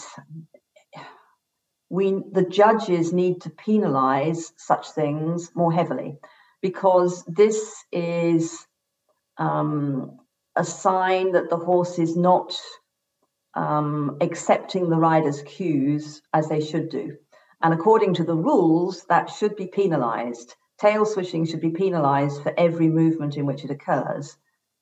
[1.89, 6.19] we the judges need to penalize such things more heavily
[6.61, 8.65] because this is
[9.37, 10.17] um,
[10.55, 12.55] a sign that the horse is not
[13.55, 17.17] um, accepting the rider's cues as they should do.
[17.61, 20.55] And according to the rules, that should be penalized.
[20.79, 24.35] Tail swishing should be penalized for every movement in which it occurs,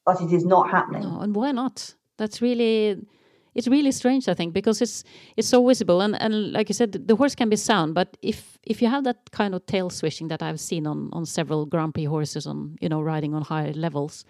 [0.06, 1.04] but it is not happening.
[1.04, 1.96] No, and why not?
[2.18, 3.06] That's really
[3.60, 5.04] it's really strange i think because it's
[5.38, 8.58] it's so visible and and like you said the horse can be sound but if
[8.64, 11.94] if you have that kind of tail swishing that i've seen on on several grand
[11.94, 14.26] prix horses on you know riding on higher levels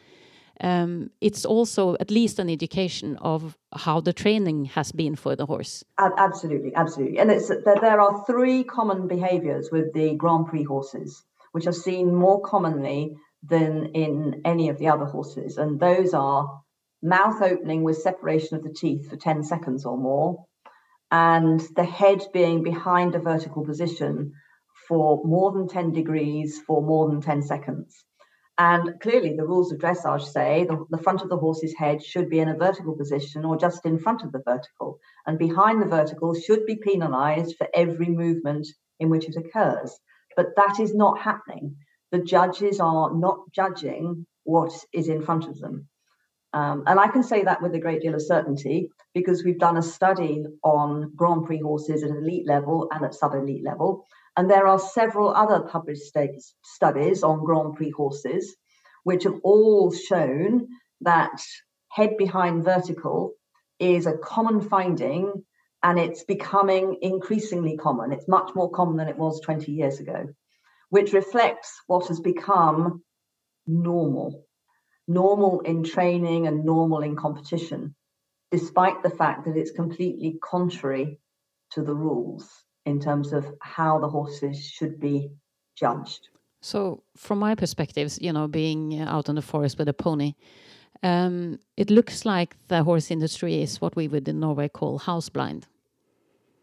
[0.62, 5.46] um, it's also at least an indication of how the training has been for the
[5.46, 5.86] horse.
[5.98, 7.18] Absolutely, absolutely.
[7.20, 11.24] And it's there are three common behaviors with the Grand Prix horses,
[11.54, 15.58] which are seen more commonly than in any of the other horses.
[15.58, 16.62] And those are
[17.02, 20.46] mouth opening with separation of the teeth for 10 seconds or more,
[21.12, 24.34] and the head being behind a vertical position
[24.88, 28.04] for more than 10 degrees for more than 10 seconds.
[28.58, 32.30] And clearly, the rules of dressage say the, the, front of the horse's head should
[32.30, 35.86] be in a vertical position or just in front of the vertical, and behind the
[35.86, 38.68] vertical should be penalized for every movement
[39.00, 39.98] in which it occurs.
[40.36, 41.78] But that is not happening.
[42.12, 45.88] The judges are not judging what is in front of them.
[46.54, 49.78] Um, and I can say that with a great deal of certainty because we've done
[49.78, 54.08] a study on Grand Prix horses at elite level and at sub elite level.
[54.36, 56.12] And there are several other published
[56.64, 58.56] studies on Grand Prix horses,
[59.04, 60.68] which have all shown
[61.02, 61.42] that
[61.90, 63.34] head behind vertical
[63.80, 65.46] is a common finding
[65.84, 68.12] and it's becoming increasingly common.
[68.12, 70.28] It's much more common than it was 20 years ago,
[70.90, 73.04] which reflects what has become
[73.66, 74.46] normal
[75.10, 77.96] normal in training and normal in competition,
[78.52, 81.20] despite the fact that it's completely contrary
[81.72, 82.48] to the rules
[82.86, 85.32] in terms of how the horses should be
[85.76, 86.30] judged.
[86.62, 90.34] So, from my perspective, you know, being out in the forest with a pony,
[91.04, 95.30] um, it looks like the horse industry is what we would in Norway call house
[95.30, 95.68] blind,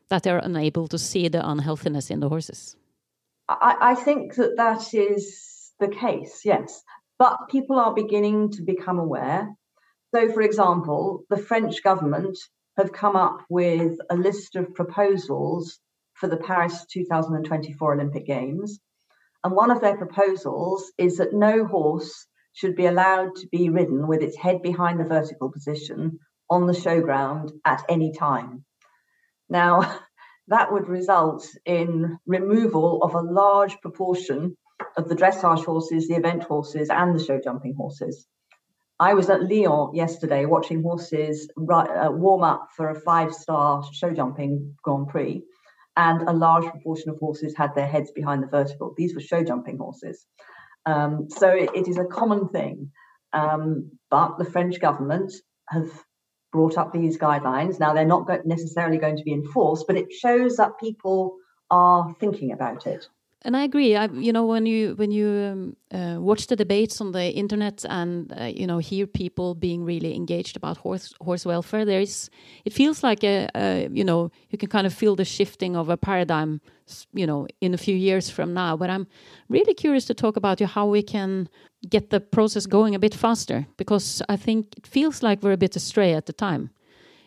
[0.09, 2.77] that they're unable to see the unhealthiness in the horses.
[3.49, 6.83] I, I think that that is the case, yes.
[7.19, 9.55] But people are beginning to become aware.
[10.15, 12.39] So, for example, the French government
[12.77, 15.79] have come up with a list of proposals
[16.15, 18.79] for the Paris 2024 Olympic Games.
[19.43, 24.07] And one of their proposals is that no horse should be allowed to be ridden
[24.07, 26.19] with its head behind the vertical position
[26.51, 28.65] on the showground at any time.
[29.49, 30.01] Now,
[30.49, 34.57] that would result in removal of a large proportion
[34.97, 38.27] of the dressage horses, the event horses, and the show jumping horses.
[38.99, 44.11] I was at Lyon yesterday watching horses uh, warm up for a five star show
[44.11, 45.43] jumping Grand Prix,
[45.97, 48.95] and a large proportion of horses had their heads behind the vertical.
[48.97, 50.27] These were show jumping horses.
[50.87, 52.91] Um, so it, it is a common thing.
[53.33, 55.33] Um, but the French government
[55.69, 55.91] have
[56.53, 57.79] brought up these guidelines.
[57.79, 61.37] Now, they're not necessarily going to be enforced, but it shows that people
[61.71, 63.07] are thinking about it
[63.43, 63.95] and I agree.
[63.95, 67.85] I, you know, when you when you um, uh, watch the debates on the internet
[67.89, 72.31] and uh, you know hear people being really engaged about horse horse welfare, there is
[72.65, 75.89] it feels like a, a, you know you can kind of feel the shifting of
[75.91, 76.61] a paradigm,
[77.13, 78.77] you know, in a few years from now.
[78.77, 79.07] But I'm
[79.49, 81.49] really curious to talk about you how we can
[81.89, 85.59] get the process going a bit faster because I think it feels like we're a
[85.59, 86.71] bit astray at the time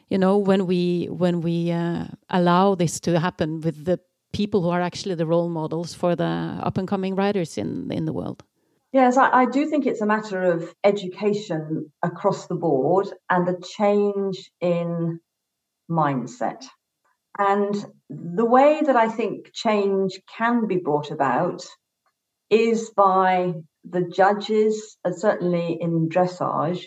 [0.09, 3.99] you know when we when we uh, allow this to happen with the
[4.33, 6.25] people who are actually the role models for the
[6.61, 8.43] up and coming riders in in the world.
[8.91, 13.55] Yes, I, I, do think it's a matter of education across the board and a
[13.61, 15.19] change in
[15.89, 16.65] mindset.
[17.37, 17.75] And
[18.09, 21.63] the way that I think change can be brought about
[22.49, 23.53] is by
[23.87, 26.85] the judges, uh, certainly in dressage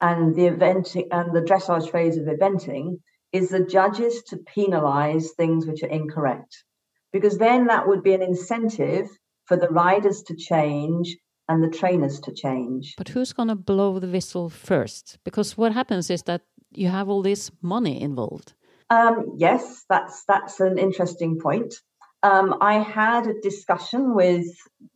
[0.00, 2.98] and the eventing and the dressage phase of eventing,
[3.32, 6.64] is the judges to penalize things which are incorrect.
[7.12, 9.08] Because then that would be an incentive
[9.46, 11.16] for the riders to change
[11.48, 12.94] and the trainers to change.
[12.96, 15.18] But who's going to blow the whistle first?
[15.24, 18.54] Because what happens is that you have all this money involved.
[18.90, 21.74] Um, yes, that's that's an interesting point.
[22.22, 24.46] Um, I had a discussion with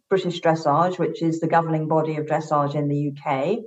[0.09, 3.59] British Dressage, which is the governing body of dressage in the UK,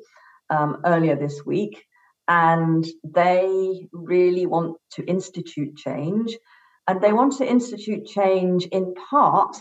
[0.49, 1.83] um, earlier this week,
[2.29, 6.37] and they really want to institute change.
[6.87, 9.57] And they want to institute change in part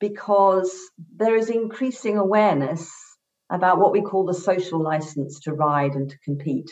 [0.00, 0.74] because
[1.16, 2.90] there is increasing awareness
[3.50, 6.70] about what we call the social license to ride and to compete.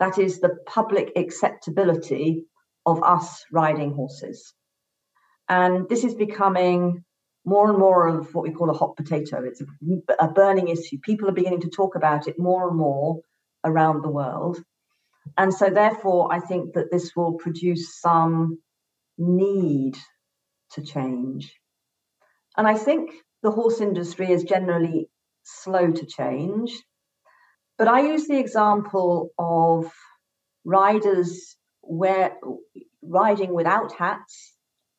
[0.00, 2.44] That is the public acceptability
[2.84, 4.52] of us riding horses.
[5.48, 7.04] And this is becoming
[7.46, 9.44] more and more of what we call a hot potato.
[9.44, 9.62] It's
[10.18, 10.98] a, burning issue.
[11.02, 13.20] People are beginning to talk about it more and more
[13.64, 14.62] around the world.
[15.36, 18.58] And so, therefore, I think that this will produce some
[19.18, 19.96] need
[20.72, 21.52] to change.
[22.56, 23.10] And I think
[23.42, 25.08] the horse industry is generally
[25.44, 26.72] slow to change.
[27.76, 29.92] But I use the example of
[30.64, 32.36] riders where
[33.02, 34.54] riding without hats,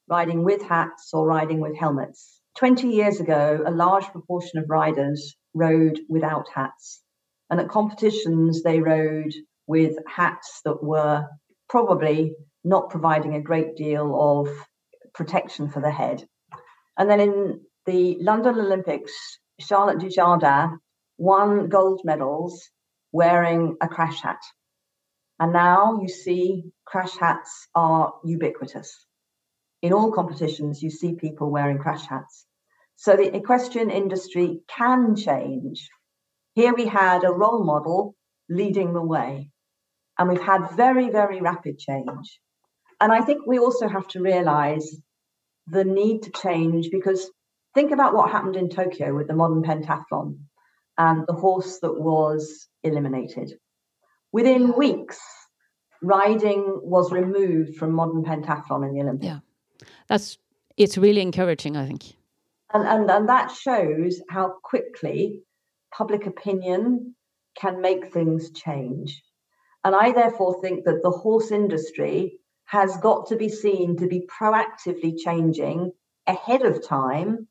[0.08, 2.40] riding with hats, or riding with helmets.
[2.58, 7.02] 20 years ago, a large proportion of riders rode without hats.
[7.50, 9.34] And at competitions, they rode
[9.68, 11.26] with hats that were
[11.70, 14.50] probably not providing a great deal of
[15.14, 16.24] protection for the head.
[16.98, 19.14] And then in the London Olympics,
[19.60, 20.78] Charlotte Dujardin
[21.18, 22.70] won gold medals
[23.12, 24.42] wearing a crash hat.
[25.40, 29.06] And now you see crash hats are ubiquitous.
[29.82, 32.46] In all competitions, you see people wearing crash hats.
[32.96, 35.90] So the equestrian industry can change.
[36.54, 38.16] Here we had a role model
[38.50, 39.50] leading the way,
[40.18, 42.40] and we've had very, very rapid change.
[43.02, 44.96] And I think we also have to realize
[45.68, 47.30] the need to change because
[47.74, 50.40] think about what happened in Tokyo with the modern pentathlon
[50.98, 53.54] and the horse that was eliminated.
[54.32, 55.20] Within weeks,
[56.02, 59.26] riding was removed from modern pentathlon in the Olympics.
[59.26, 59.40] Yeah,
[60.08, 60.38] that's
[60.78, 62.16] it's really encouraging, I think.
[62.74, 65.44] And, and, and that shows how quickly
[65.96, 67.16] public opinion
[67.58, 69.22] can make things change.
[69.86, 74.28] And I therefore think that the horse industry has got to be seen to be
[74.28, 75.92] proactively changing
[76.26, 77.48] ahead of time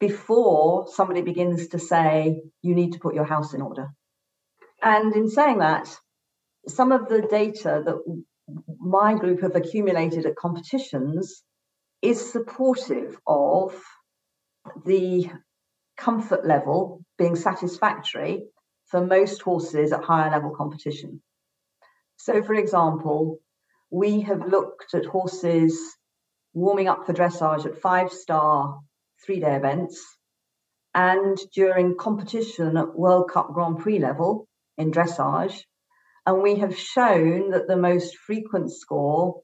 [0.00, 3.88] before somebody begins to say, you need to put your house in order.
[4.82, 5.94] And in saying that,
[6.66, 8.22] some of the data that
[8.80, 11.42] my group have accumulated at competitions
[12.00, 13.78] is supportive of
[14.86, 15.28] the
[15.98, 18.44] comfort level being satisfactory
[18.86, 21.20] for most horses at higher level competition.
[22.16, 23.38] So, for example,
[23.90, 25.78] we have looked at horses
[26.52, 28.80] warming up for dressage at five star
[29.24, 30.02] three day events
[30.94, 34.46] and during competition at World Cup Grand Prix level
[34.78, 35.60] in dressage.
[36.26, 39.42] And we have shown that the most frequent score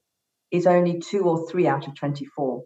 [0.49, 2.63] is only two or three out of 24,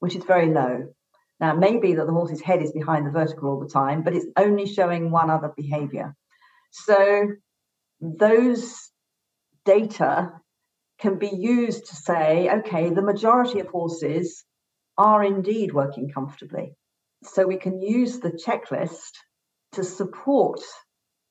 [0.00, 0.92] which is very low.
[1.40, 4.02] Now, it may be that the horse's head is behind the vertical all the time,
[4.02, 6.14] but it's only showing one other behavior.
[6.70, 7.28] So
[8.00, 8.90] those
[9.64, 10.32] data
[10.98, 14.44] can be used to say, okay, the majority of horses
[14.96, 16.76] are indeed working comfortably.
[17.24, 19.12] So we can use the checklist
[19.72, 20.60] to support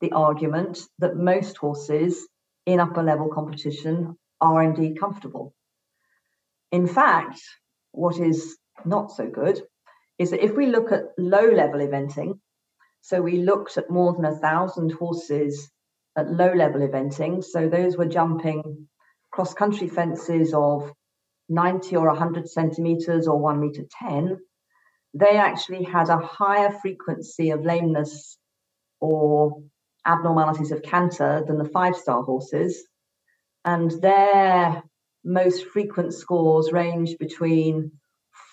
[0.02, 2.28] the argument that most horses
[2.66, 5.54] in upper level competition are indeed comfortable.
[6.72, 7.42] In fact,
[7.92, 9.62] what is not so good
[10.18, 12.40] is that if we look at low level eventing,
[13.02, 15.70] so we looked at more than a thousand horses
[16.18, 18.88] at low level eventing, so those were jumping
[19.32, 20.92] cross country fences of
[21.50, 24.38] 90 or 100 centimeters or 1 meter 10,
[25.14, 28.38] they actually had a higher frequency of lameness
[29.00, 29.62] or
[30.06, 32.84] abnormalities of canter than the five star horses.
[33.66, 34.84] And their
[35.24, 37.92] most frequent scores range between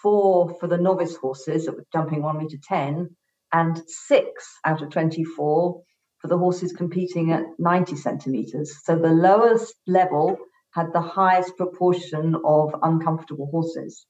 [0.02, 3.16] four for the novice horses that were jumping 1 meter 10
[3.52, 5.82] and six out of 24
[6.20, 8.72] for the horses competing at 90 centimeters.
[8.84, 10.36] So the lowest level
[10.72, 14.06] had the highest proportion of uncomfortable horses.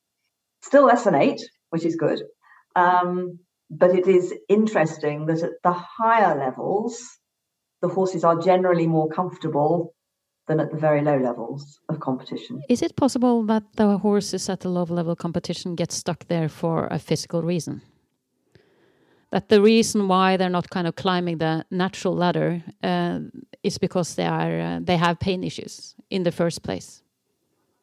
[0.63, 1.41] Still less than eight,
[1.71, 2.23] which is good.
[2.77, 3.39] Um,
[3.71, 7.01] but it is interesting that at the higher levels,
[7.81, 9.95] the horses are generally more comfortable
[10.49, 12.61] than at the very low levels of competition.
[12.69, 16.89] Is it possible that the horses at the low level competition get stuck there for
[16.91, 17.83] a physical reason?
[19.31, 23.21] That the reason why they're not kind of climbing the natural ladder uh,
[23.63, 27.03] is because they are uh, they have pain issues in the first place.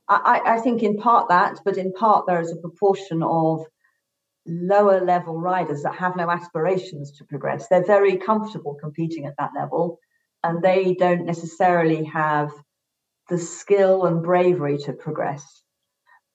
[0.10, 3.66] I, I think in part that, but in part there is a proportion of
[4.46, 7.68] lower level riders that have no aspirations to progress.
[7.68, 10.00] They're very comfortable competing at that level,
[10.44, 12.50] and they don't necessarily have
[13.30, 15.64] the skill and bravery to progress.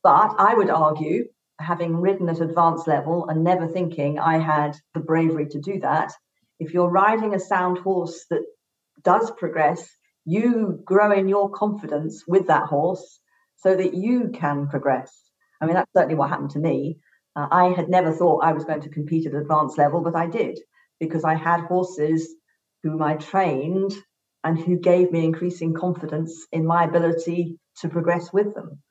[0.02, 1.28] But I would argue,
[1.62, 6.12] having ridden at advanced level and never thinking I had the bravery to do that,
[6.58, 8.42] if you're riding a sound horse that
[9.02, 9.88] does progress,
[10.24, 13.20] you grow in your confidence with that horse
[13.56, 15.12] so that you can progress.
[15.60, 16.98] I mean, that's certainly what happened to me.
[17.34, 20.26] Uh, I had never thought I was going to compete at advanced level, but I
[20.26, 20.58] did
[21.00, 22.34] because I had horses
[22.82, 23.92] whom I trained
[24.44, 28.82] and who gave me increasing confidence in my ability to progress with them.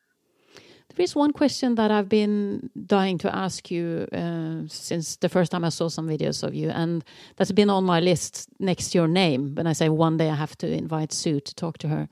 [0.96, 5.52] There is one question that I've been dying to ask you uh, since the first
[5.52, 7.04] time I saw some videos of you, and
[7.38, 9.56] that's been on my list next to your name.
[9.56, 12.10] When I say one day I have to invite Sue to talk to her,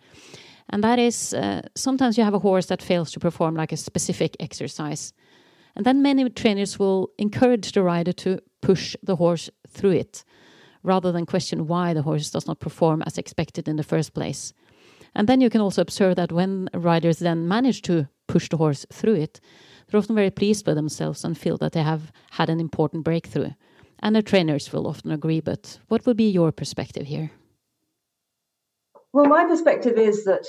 [0.69, 3.77] and that is uh, sometimes you have a horse that fails to perform like a
[3.77, 5.13] specific exercise,
[5.75, 10.23] and then many trainers will encourage the rider to push the horse through it,
[10.83, 14.53] rather than question why the horse does not perform as expected in the first place.
[15.15, 18.85] And then you can also observe that when riders then manage to push the horse
[18.91, 19.39] through it,
[19.87, 23.51] they're often very pleased with themselves and feel that they have had an important breakthrough.
[24.01, 27.31] And their trainers will often agree, but what would be your perspective here?
[29.11, 30.45] Well, my perspective is that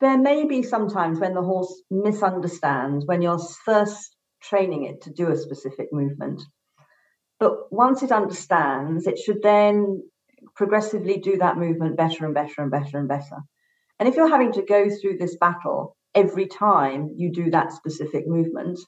[0.00, 5.30] there may be sometimes when the horse misunderstands when you're first training it to do
[5.30, 6.42] a specific movement.
[7.40, 10.02] But once it understands, it should then
[10.54, 13.38] progressively do that movement better and better and better and better.
[13.98, 18.26] And if you're having to go through this battle every time you do that specific
[18.26, 18.78] movement,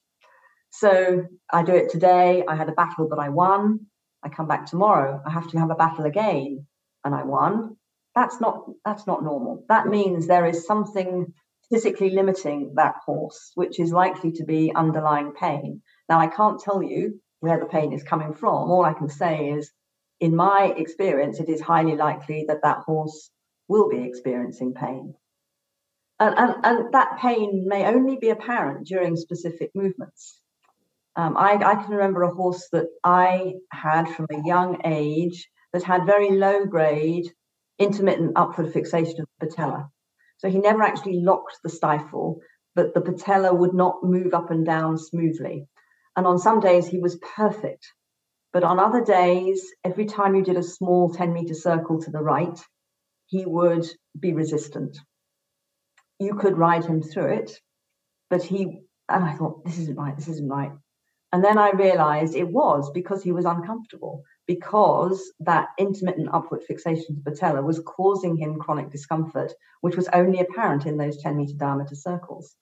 [0.71, 3.87] so I do it today, I had a battle but I won.
[4.25, 6.67] I come back tomorrow, I have to have a battle again
[7.05, 7.77] and I won.
[8.15, 9.65] That's not that's not normal.
[9.69, 11.33] That means there is something
[11.71, 15.83] physically limiting that horse, which is likely to be underlying pain.
[16.09, 18.71] Now I can't tell you where the pain is coming from.
[18.71, 19.71] All I can say is
[20.25, 23.31] in my experience, it is highly likely that that horse
[23.69, 25.15] will be experiencing pain.
[26.19, 30.41] And, and, and that pain may only be apparent during specific movements.
[31.15, 35.83] Um, I, I, can remember a horse that I had from a young age that
[35.83, 37.31] had very low grade
[37.79, 39.91] intermittent upward fixation of the patella.
[40.39, 42.41] So he never actually locked the stifle,
[42.75, 45.69] but the patella would not move up and down smoothly.
[46.17, 47.93] And on some days, he was perfect.
[48.55, 52.23] But on other days, every time you did a small 10 meter circle to the
[52.23, 52.57] right,
[53.27, 53.85] he would
[54.19, 54.97] be resistant.
[56.21, 57.61] You could ride him through it,
[58.31, 60.71] but he, and I thought, this isn't right, this isn't right.
[61.33, 67.17] And then I realized it was because he was uncomfortable, because that intermittent upward fixation
[67.17, 71.55] to patella was causing him chronic discomfort, which was only apparent in those 10 meter
[71.57, 72.55] diameter circles.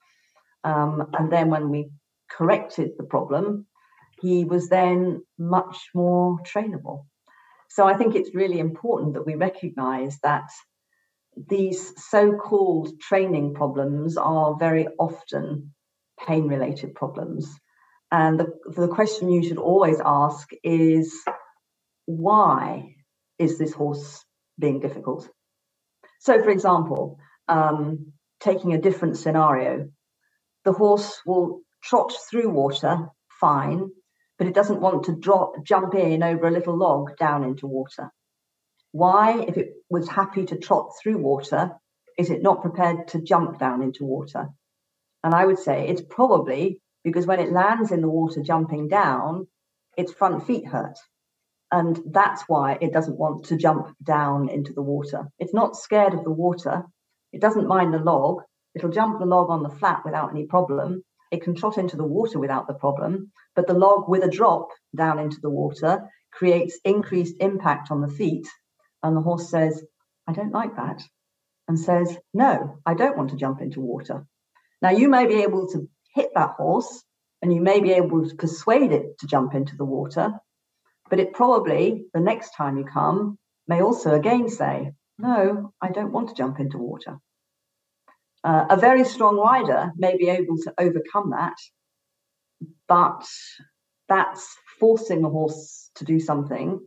[0.64, 1.90] Um, and then when we
[2.30, 3.66] corrected the problem,
[4.22, 7.06] he was then much more trainable.
[7.68, 10.48] So I think it's really important that we recognize that
[11.36, 15.74] these so called training problems are very often
[16.26, 17.48] pain related problems.
[18.10, 21.14] And the, the question you should always ask is
[22.04, 22.94] why
[23.38, 24.24] is this horse
[24.58, 25.28] being difficult?
[26.20, 27.18] So, for example,
[27.48, 29.88] um, taking a different scenario,
[30.64, 33.08] the horse will trot through water
[33.40, 33.90] fine,
[34.43, 38.11] but it doesn't want to drop, jump in over a little log down into water.
[38.90, 41.70] Why, if it was happy to trot through water,
[42.18, 44.49] is it not prepared to jump down into water?
[45.22, 49.47] And I would say it's probably because when it lands in the water jumping down,
[49.97, 50.99] its front feet hurt.
[51.70, 55.28] And that's why it doesn't want to jump down into the water.
[55.38, 56.82] It's not scared of the water.
[57.32, 58.43] It doesn't mind the log.
[58.74, 61.05] It'll jump the log on the flat without any problem.
[61.33, 64.68] It can trot into the water without the problem, but the log with a drop
[64.95, 68.47] down into the water creates increased impact on the feet.
[69.03, 69.83] And the horse says,
[70.28, 71.03] I don't like that.
[71.68, 74.26] And says, No, I don't want to jump into water.
[74.83, 77.03] Now, you may be able to hit that horse
[77.41, 80.33] and you may be able to persuade it to jump into the water,
[81.09, 86.12] but it probably, the next time you come, may also again say, No, I don't
[86.12, 87.18] want to jump into water.
[88.45, 91.57] Uh, a very strong rider may be able to overcome that,
[92.88, 93.24] but
[94.09, 96.80] that's forcing the horse to do something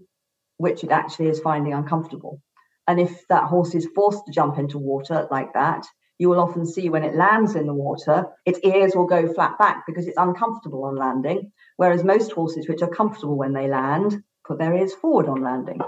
[0.58, 2.42] which it actually is finding uncomfortable.
[2.88, 5.86] And if that horse is forced to jump into water like that,
[6.18, 9.58] you will often see when it lands in the water, its ears will go flat
[9.58, 11.52] back because it's uncomfortable on landing.
[11.76, 15.82] Whereas most horses, which are comfortable when they land, put their ears forward on landing.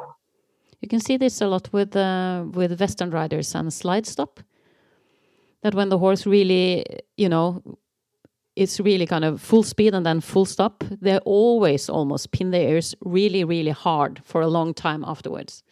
[0.81, 4.39] You can see this a lot with uh, with Western riders and slide stop
[5.63, 6.85] that when the horse really,
[7.17, 7.63] you know,
[8.55, 12.67] it's really kind of full speed and then full stop, they always almost pin their
[12.67, 15.63] ears really, really hard for a long time afterwards.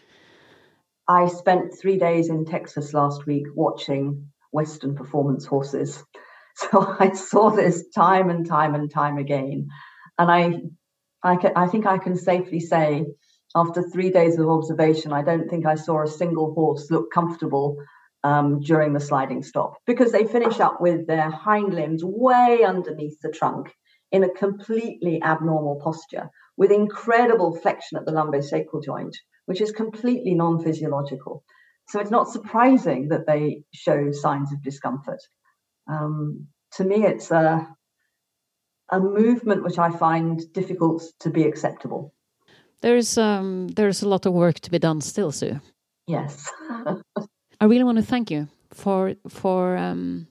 [1.07, 6.03] I spent three days in Texas last week watching Western performance horses.
[6.57, 9.67] So I saw this time and time and time again.
[10.17, 10.53] And I,
[11.21, 13.05] I, can, I think I can safely say,
[13.53, 17.75] after three days of observation, I don't think I saw a single horse look comfortable
[18.25, 23.21] um, during the sliding stop because they finish up with their hind limbs way underneath
[23.21, 23.71] the trunk
[24.11, 29.15] in a completely abnormal posture with incredible flexion at the lumbosacral joint,
[29.45, 31.43] which is completely non physiological.
[31.89, 35.21] So it's not surprising that they show signs of discomfort.
[35.87, 36.47] Um,
[36.77, 37.67] to me, it's a,
[38.89, 42.11] a movement which I find difficult to be acceptable.
[42.81, 45.61] There's um, there's a lot of work to be done still, Sue.
[46.07, 46.51] Yes.
[47.59, 50.27] I really want to thank you for for um,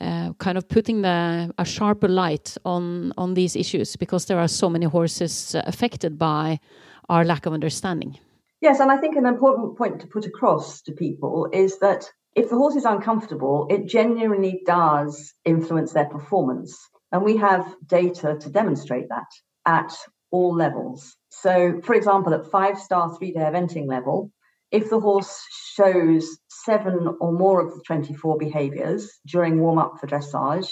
[0.00, 4.48] uh, kind of putting the, a sharper light on on these issues because there are
[4.48, 6.60] so many horses uh, affected by
[7.08, 8.18] our lack of understanding.
[8.60, 12.50] Yes, and I think an important point to put across to people is that if
[12.50, 16.76] the horse is uncomfortable, it genuinely does influence their performance.
[17.10, 19.26] And we have data to demonstrate that
[19.64, 19.92] at
[20.30, 21.16] all levels.
[21.30, 24.30] So, for example, at five star three day eventing level,
[24.70, 30.06] if the horse shows seven or more of the 24 behaviors during warm up for
[30.06, 30.70] dressage,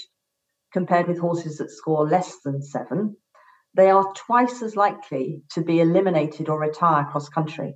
[0.73, 3.17] compared with horses that score less than seven,
[3.75, 7.75] they are twice as likely to be eliminated or retire cross country,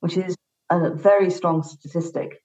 [0.00, 0.36] which is
[0.70, 2.42] a very strong statistic.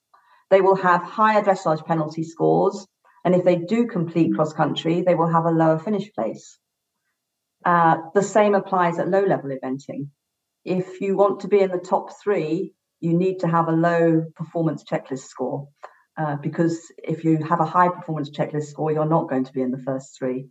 [0.50, 2.88] They will have higher dressage penalty scores,
[3.24, 6.58] and if they do complete cross country, they will have a lower finish place.
[7.66, 10.08] Uh, the same applies at low level eventing.
[10.64, 14.26] If you want to be in the top three, you need to have a low
[14.36, 15.68] performance checklist score.
[16.18, 19.62] Uh, because if you have a high performance checklist score, you're not going to be
[19.62, 20.48] in the first three.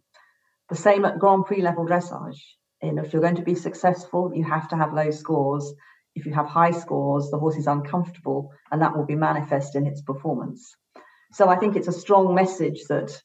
[0.71, 2.41] The same at Grand Prix level dressage.
[2.81, 5.75] And if you're going to be successful, you have to have low scores.
[6.15, 9.87] If you have high scores, the horse is uncomfortable and that will be manifest in
[9.87, 10.75] its performance.
[11.33, 13.21] So I think it's a strong message that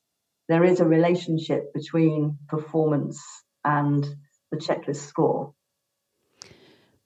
[0.50, 3.22] there is a relationship between performance
[3.64, 4.06] and
[4.52, 5.54] the checklist score.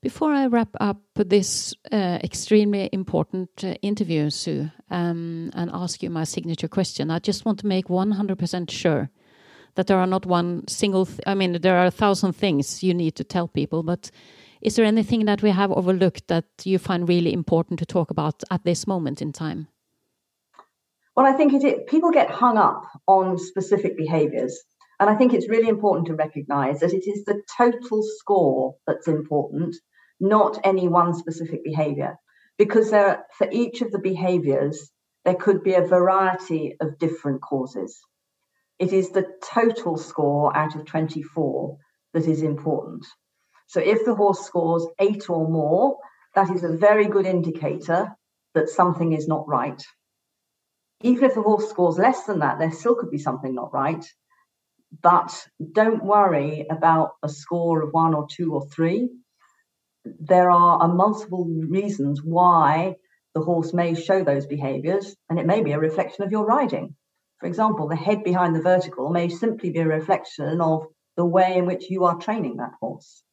[0.08, 6.10] Before I wrap up this uh, extremely important uh, interview, Sue, um, and ask you
[6.10, 9.10] my signature question, I just want to make 100% sure
[9.76, 13.18] that there are not one single, I mean, there are a thousand things you need
[13.18, 14.10] to tell people, but
[14.62, 18.46] is there anything that we have overlooked that you find really important to talk about
[18.50, 19.68] at this moment in time?
[21.18, 24.58] Well, I think it, people get hung up on specific behaviors.
[25.02, 29.10] And I think it's really important to recognize that it is the total score that's
[29.10, 29.76] important,
[30.20, 32.18] not any one specific behavior.
[32.58, 34.92] Because there, for each of the behaviors,
[35.26, 38.00] there could be a variety of different causes.
[38.80, 41.78] It is the total score out of 24
[42.14, 43.06] that is important.
[43.68, 45.98] So if the horse scores eight or more,
[46.36, 48.16] that is a very good indicator
[48.54, 49.82] that something is not right.
[51.02, 54.06] Even if the horse scores less than that, there still could be something not right.
[55.02, 59.10] But don't worry about a score of one or two or three.
[60.20, 62.96] There are a multiple reasons why
[63.34, 66.96] the horse may show those behaviors, and it may be a reflection of your riding.
[67.40, 70.86] For example, the head behind the vertical may simply be a reflection of
[71.16, 73.24] the way in which you are training that horse.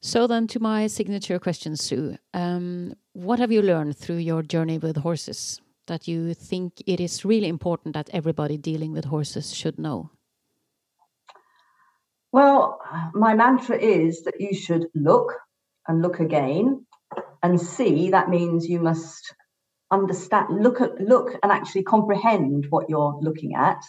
[0.00, 2.16] So, then to my signature question, Sue.
[2.32, 7.24] Um, what have you learned through your journey with horses that you think it is
[7.24, 10.10] really important that everybody dealing with horses should know?
[12.30, 12.80] Well,
[13.14, 15.32] my mantra is that you should look
[15.88, 16.86] and look again
[17.42, 18.10] and see.
[18.10, 19.34] That means you must
[19.90, 23.82] understand, look at, look and actually comprehend what you're looking at.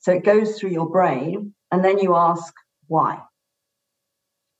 [0.00, 2.52] So it goes through your brain, and then you ask
[2.86, 3.20] why.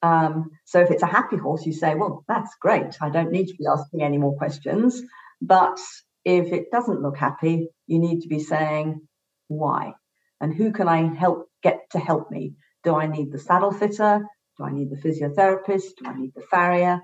[0.02, 2.96] Um, so if it's a happy horse, you say, "Well, that's great.
[3.00, 5.02] I don't need to be asking any more questions."
[5.40, 5.80] But
[6.24, 9.00] if it doesn't look happy, you need to be saying,
[9.48, 9.94] "Why?"
[10.40, 12.54] and who can I help get to help me?
[12.84, 14.26] Do I need the saddle fitter?
[14.58, 15.96] Do I need the physiotherapist?
[15.98, 17.00] Do I need the farrier?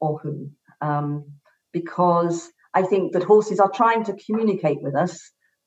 [0.00, 0.50] Or who?
[0.80, 1.24] Um,
[1.72, 5.18] because I think that horses are trying to communicate with us.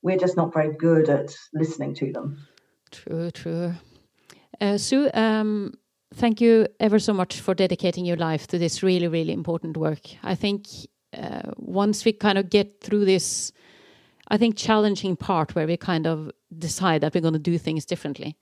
[0.01, 2.37] We're just not very good at listening to them.
[2.91, 3.73] True, true.
[4.59, 5.73] Uh, Sue, um,
[6.13, 10.01] thank you ever so much for dedicating your life to this really, really important work.
[10.23, 10.67] I think
[11.17, 13.51] uh, once we kind of get through this,
[14.29, 17.85] I think challenging part where we kind of decide that we're going to do things
[17.85, 18.37] differently,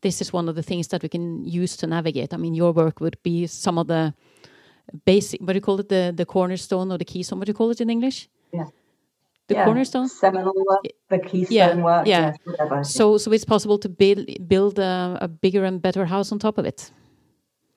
[0.00, 2.32] this is one of the things that we can use to navigate.
[2.34, 4.14] I mean, your work would be some of the
[5.04, 7.54] basic, what do you call it, the, the cornerstone or the keystone, what do you
[7.54, 8.28] call it in English?
[8.52, 8.66] Yeah.
[9.48, 9.64] The yeah.
[9.64, 10.08] cornerstone?
[10.08, 11.74] Seminal work, the keystone yeah.
[11.76, 12.06] work.
[12.06, 12.32] Yeah.
[12.46, 16.38] Yes, so, so it's possible to build, build a, a bigger and better house on
[16.38, 16.90] top of it.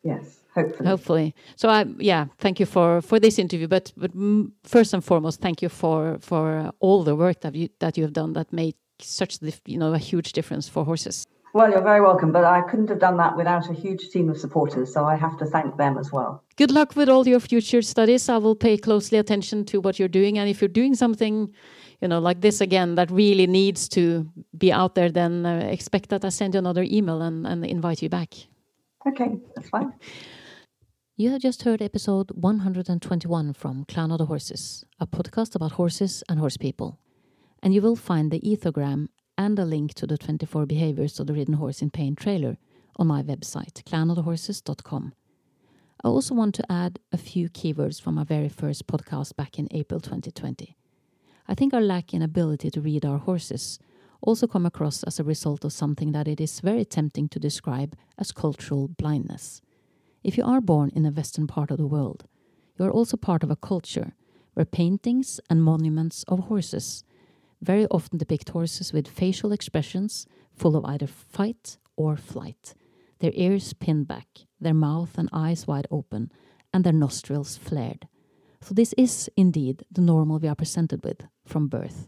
[0.03, 0.37] Yes.
[0.55, 0.89] Hopefully.
[0.89, 1.35] Hopefully.
[1.55, 3.67] So I yeah, thank you for for this interview.
[3.67, 4.11] But but
[4.63, 8.13] first and foremost, thank you for for all the work that you that you have
[8.13, 11.27] done that made such you know a huge difference for horses.
[11.57, 14.37] Well, you're very welcome, but I couldn't have done that without a huge team of
[14.37, 16.43] supporters, so I have to thank them as well.
[16.55, 18.29] Good luck with all your future studies.
[18.29, 21.51] I will pay closely attention to what you're doing, and if you're doing something,
[21.99, 26.09] you know, like this again, that really needs to be out there, then uh, expect
[26.09, 28.35] that I send you another email and, and invite you back.
[29.07, 29.91] Okay, that's fine.
[31.15, 36.23] You have just heard episode 121 from Clan of the Horses, a podcast about horses
[36.29, 36.99] and horse people.
[37.63, 39.07] And you will find the ethogram
[39.37, 42.57] and a link to the 24 behaviors of the ridden horse in pain trailer
[42.97, 45.13] on my website, clanofthehorses.com.
[46.03, 49.67] I also want to add a few keywords from my very first podcast back in
[49.71, 50.75] April 2020.
[51.47, 53.79] I think our lack in ability to read our horses
[54.21, 57.95] also come across as a result of something that it is very tempting to describe
[58.17, 59.61] as cultural blindness.
[60.23, 62.25] If you are born in a western part of the world,
[62.77, 64.13] you are also part of a culture
[64.53, 67.03] where paintings and monuments of horses
[67.61, 72.73] very often depict horses with facial expressions full of either fight or flight,
[73.19, 74.27] their ears pinned back,
[74.59, 76.31] their mouth and eyes wide open,
[76.73, 78.07] and their nostrils flared.
[78.61, 82.07] So, this is indeed the normal we are presented with from birth.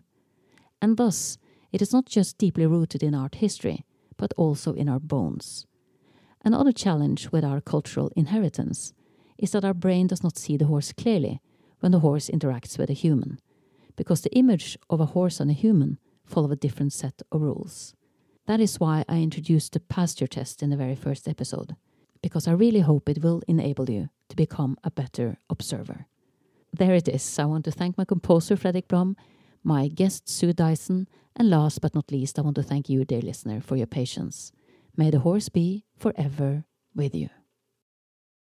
[0.81, 1.37] And thus,
[1.71, 3.85] it is not just deeply rooted in art history,
[4.17, 5.65] but also in our bones.
[6.43, 8.93] Another challenge with our cultural inheritance
[9.37, 11.41] is that our brain does not see the horse clearly
[11.79, 13.39] when the horse interacts with a human,
[13.99, 17.93] because the image of a horse and a human follow a different set of rules.
[18.47, 21.75] That is why I introduced the pasture test in the very first episode,
[22.23, 26.07] because I really hope it will enable you to become a better observer.
[26.71, 27.37] There it is.
[27.37, 29.17] I want to thank my composer, Fredrik Blom,
[29.65, 33.21] my guest, Sue Dyson, and last but not least, I want to thank you, dear
[33.21, 34.53] listener, for your patience.
[34.95, 36.63] May the horse be forever
[36.95, 37.29] with you.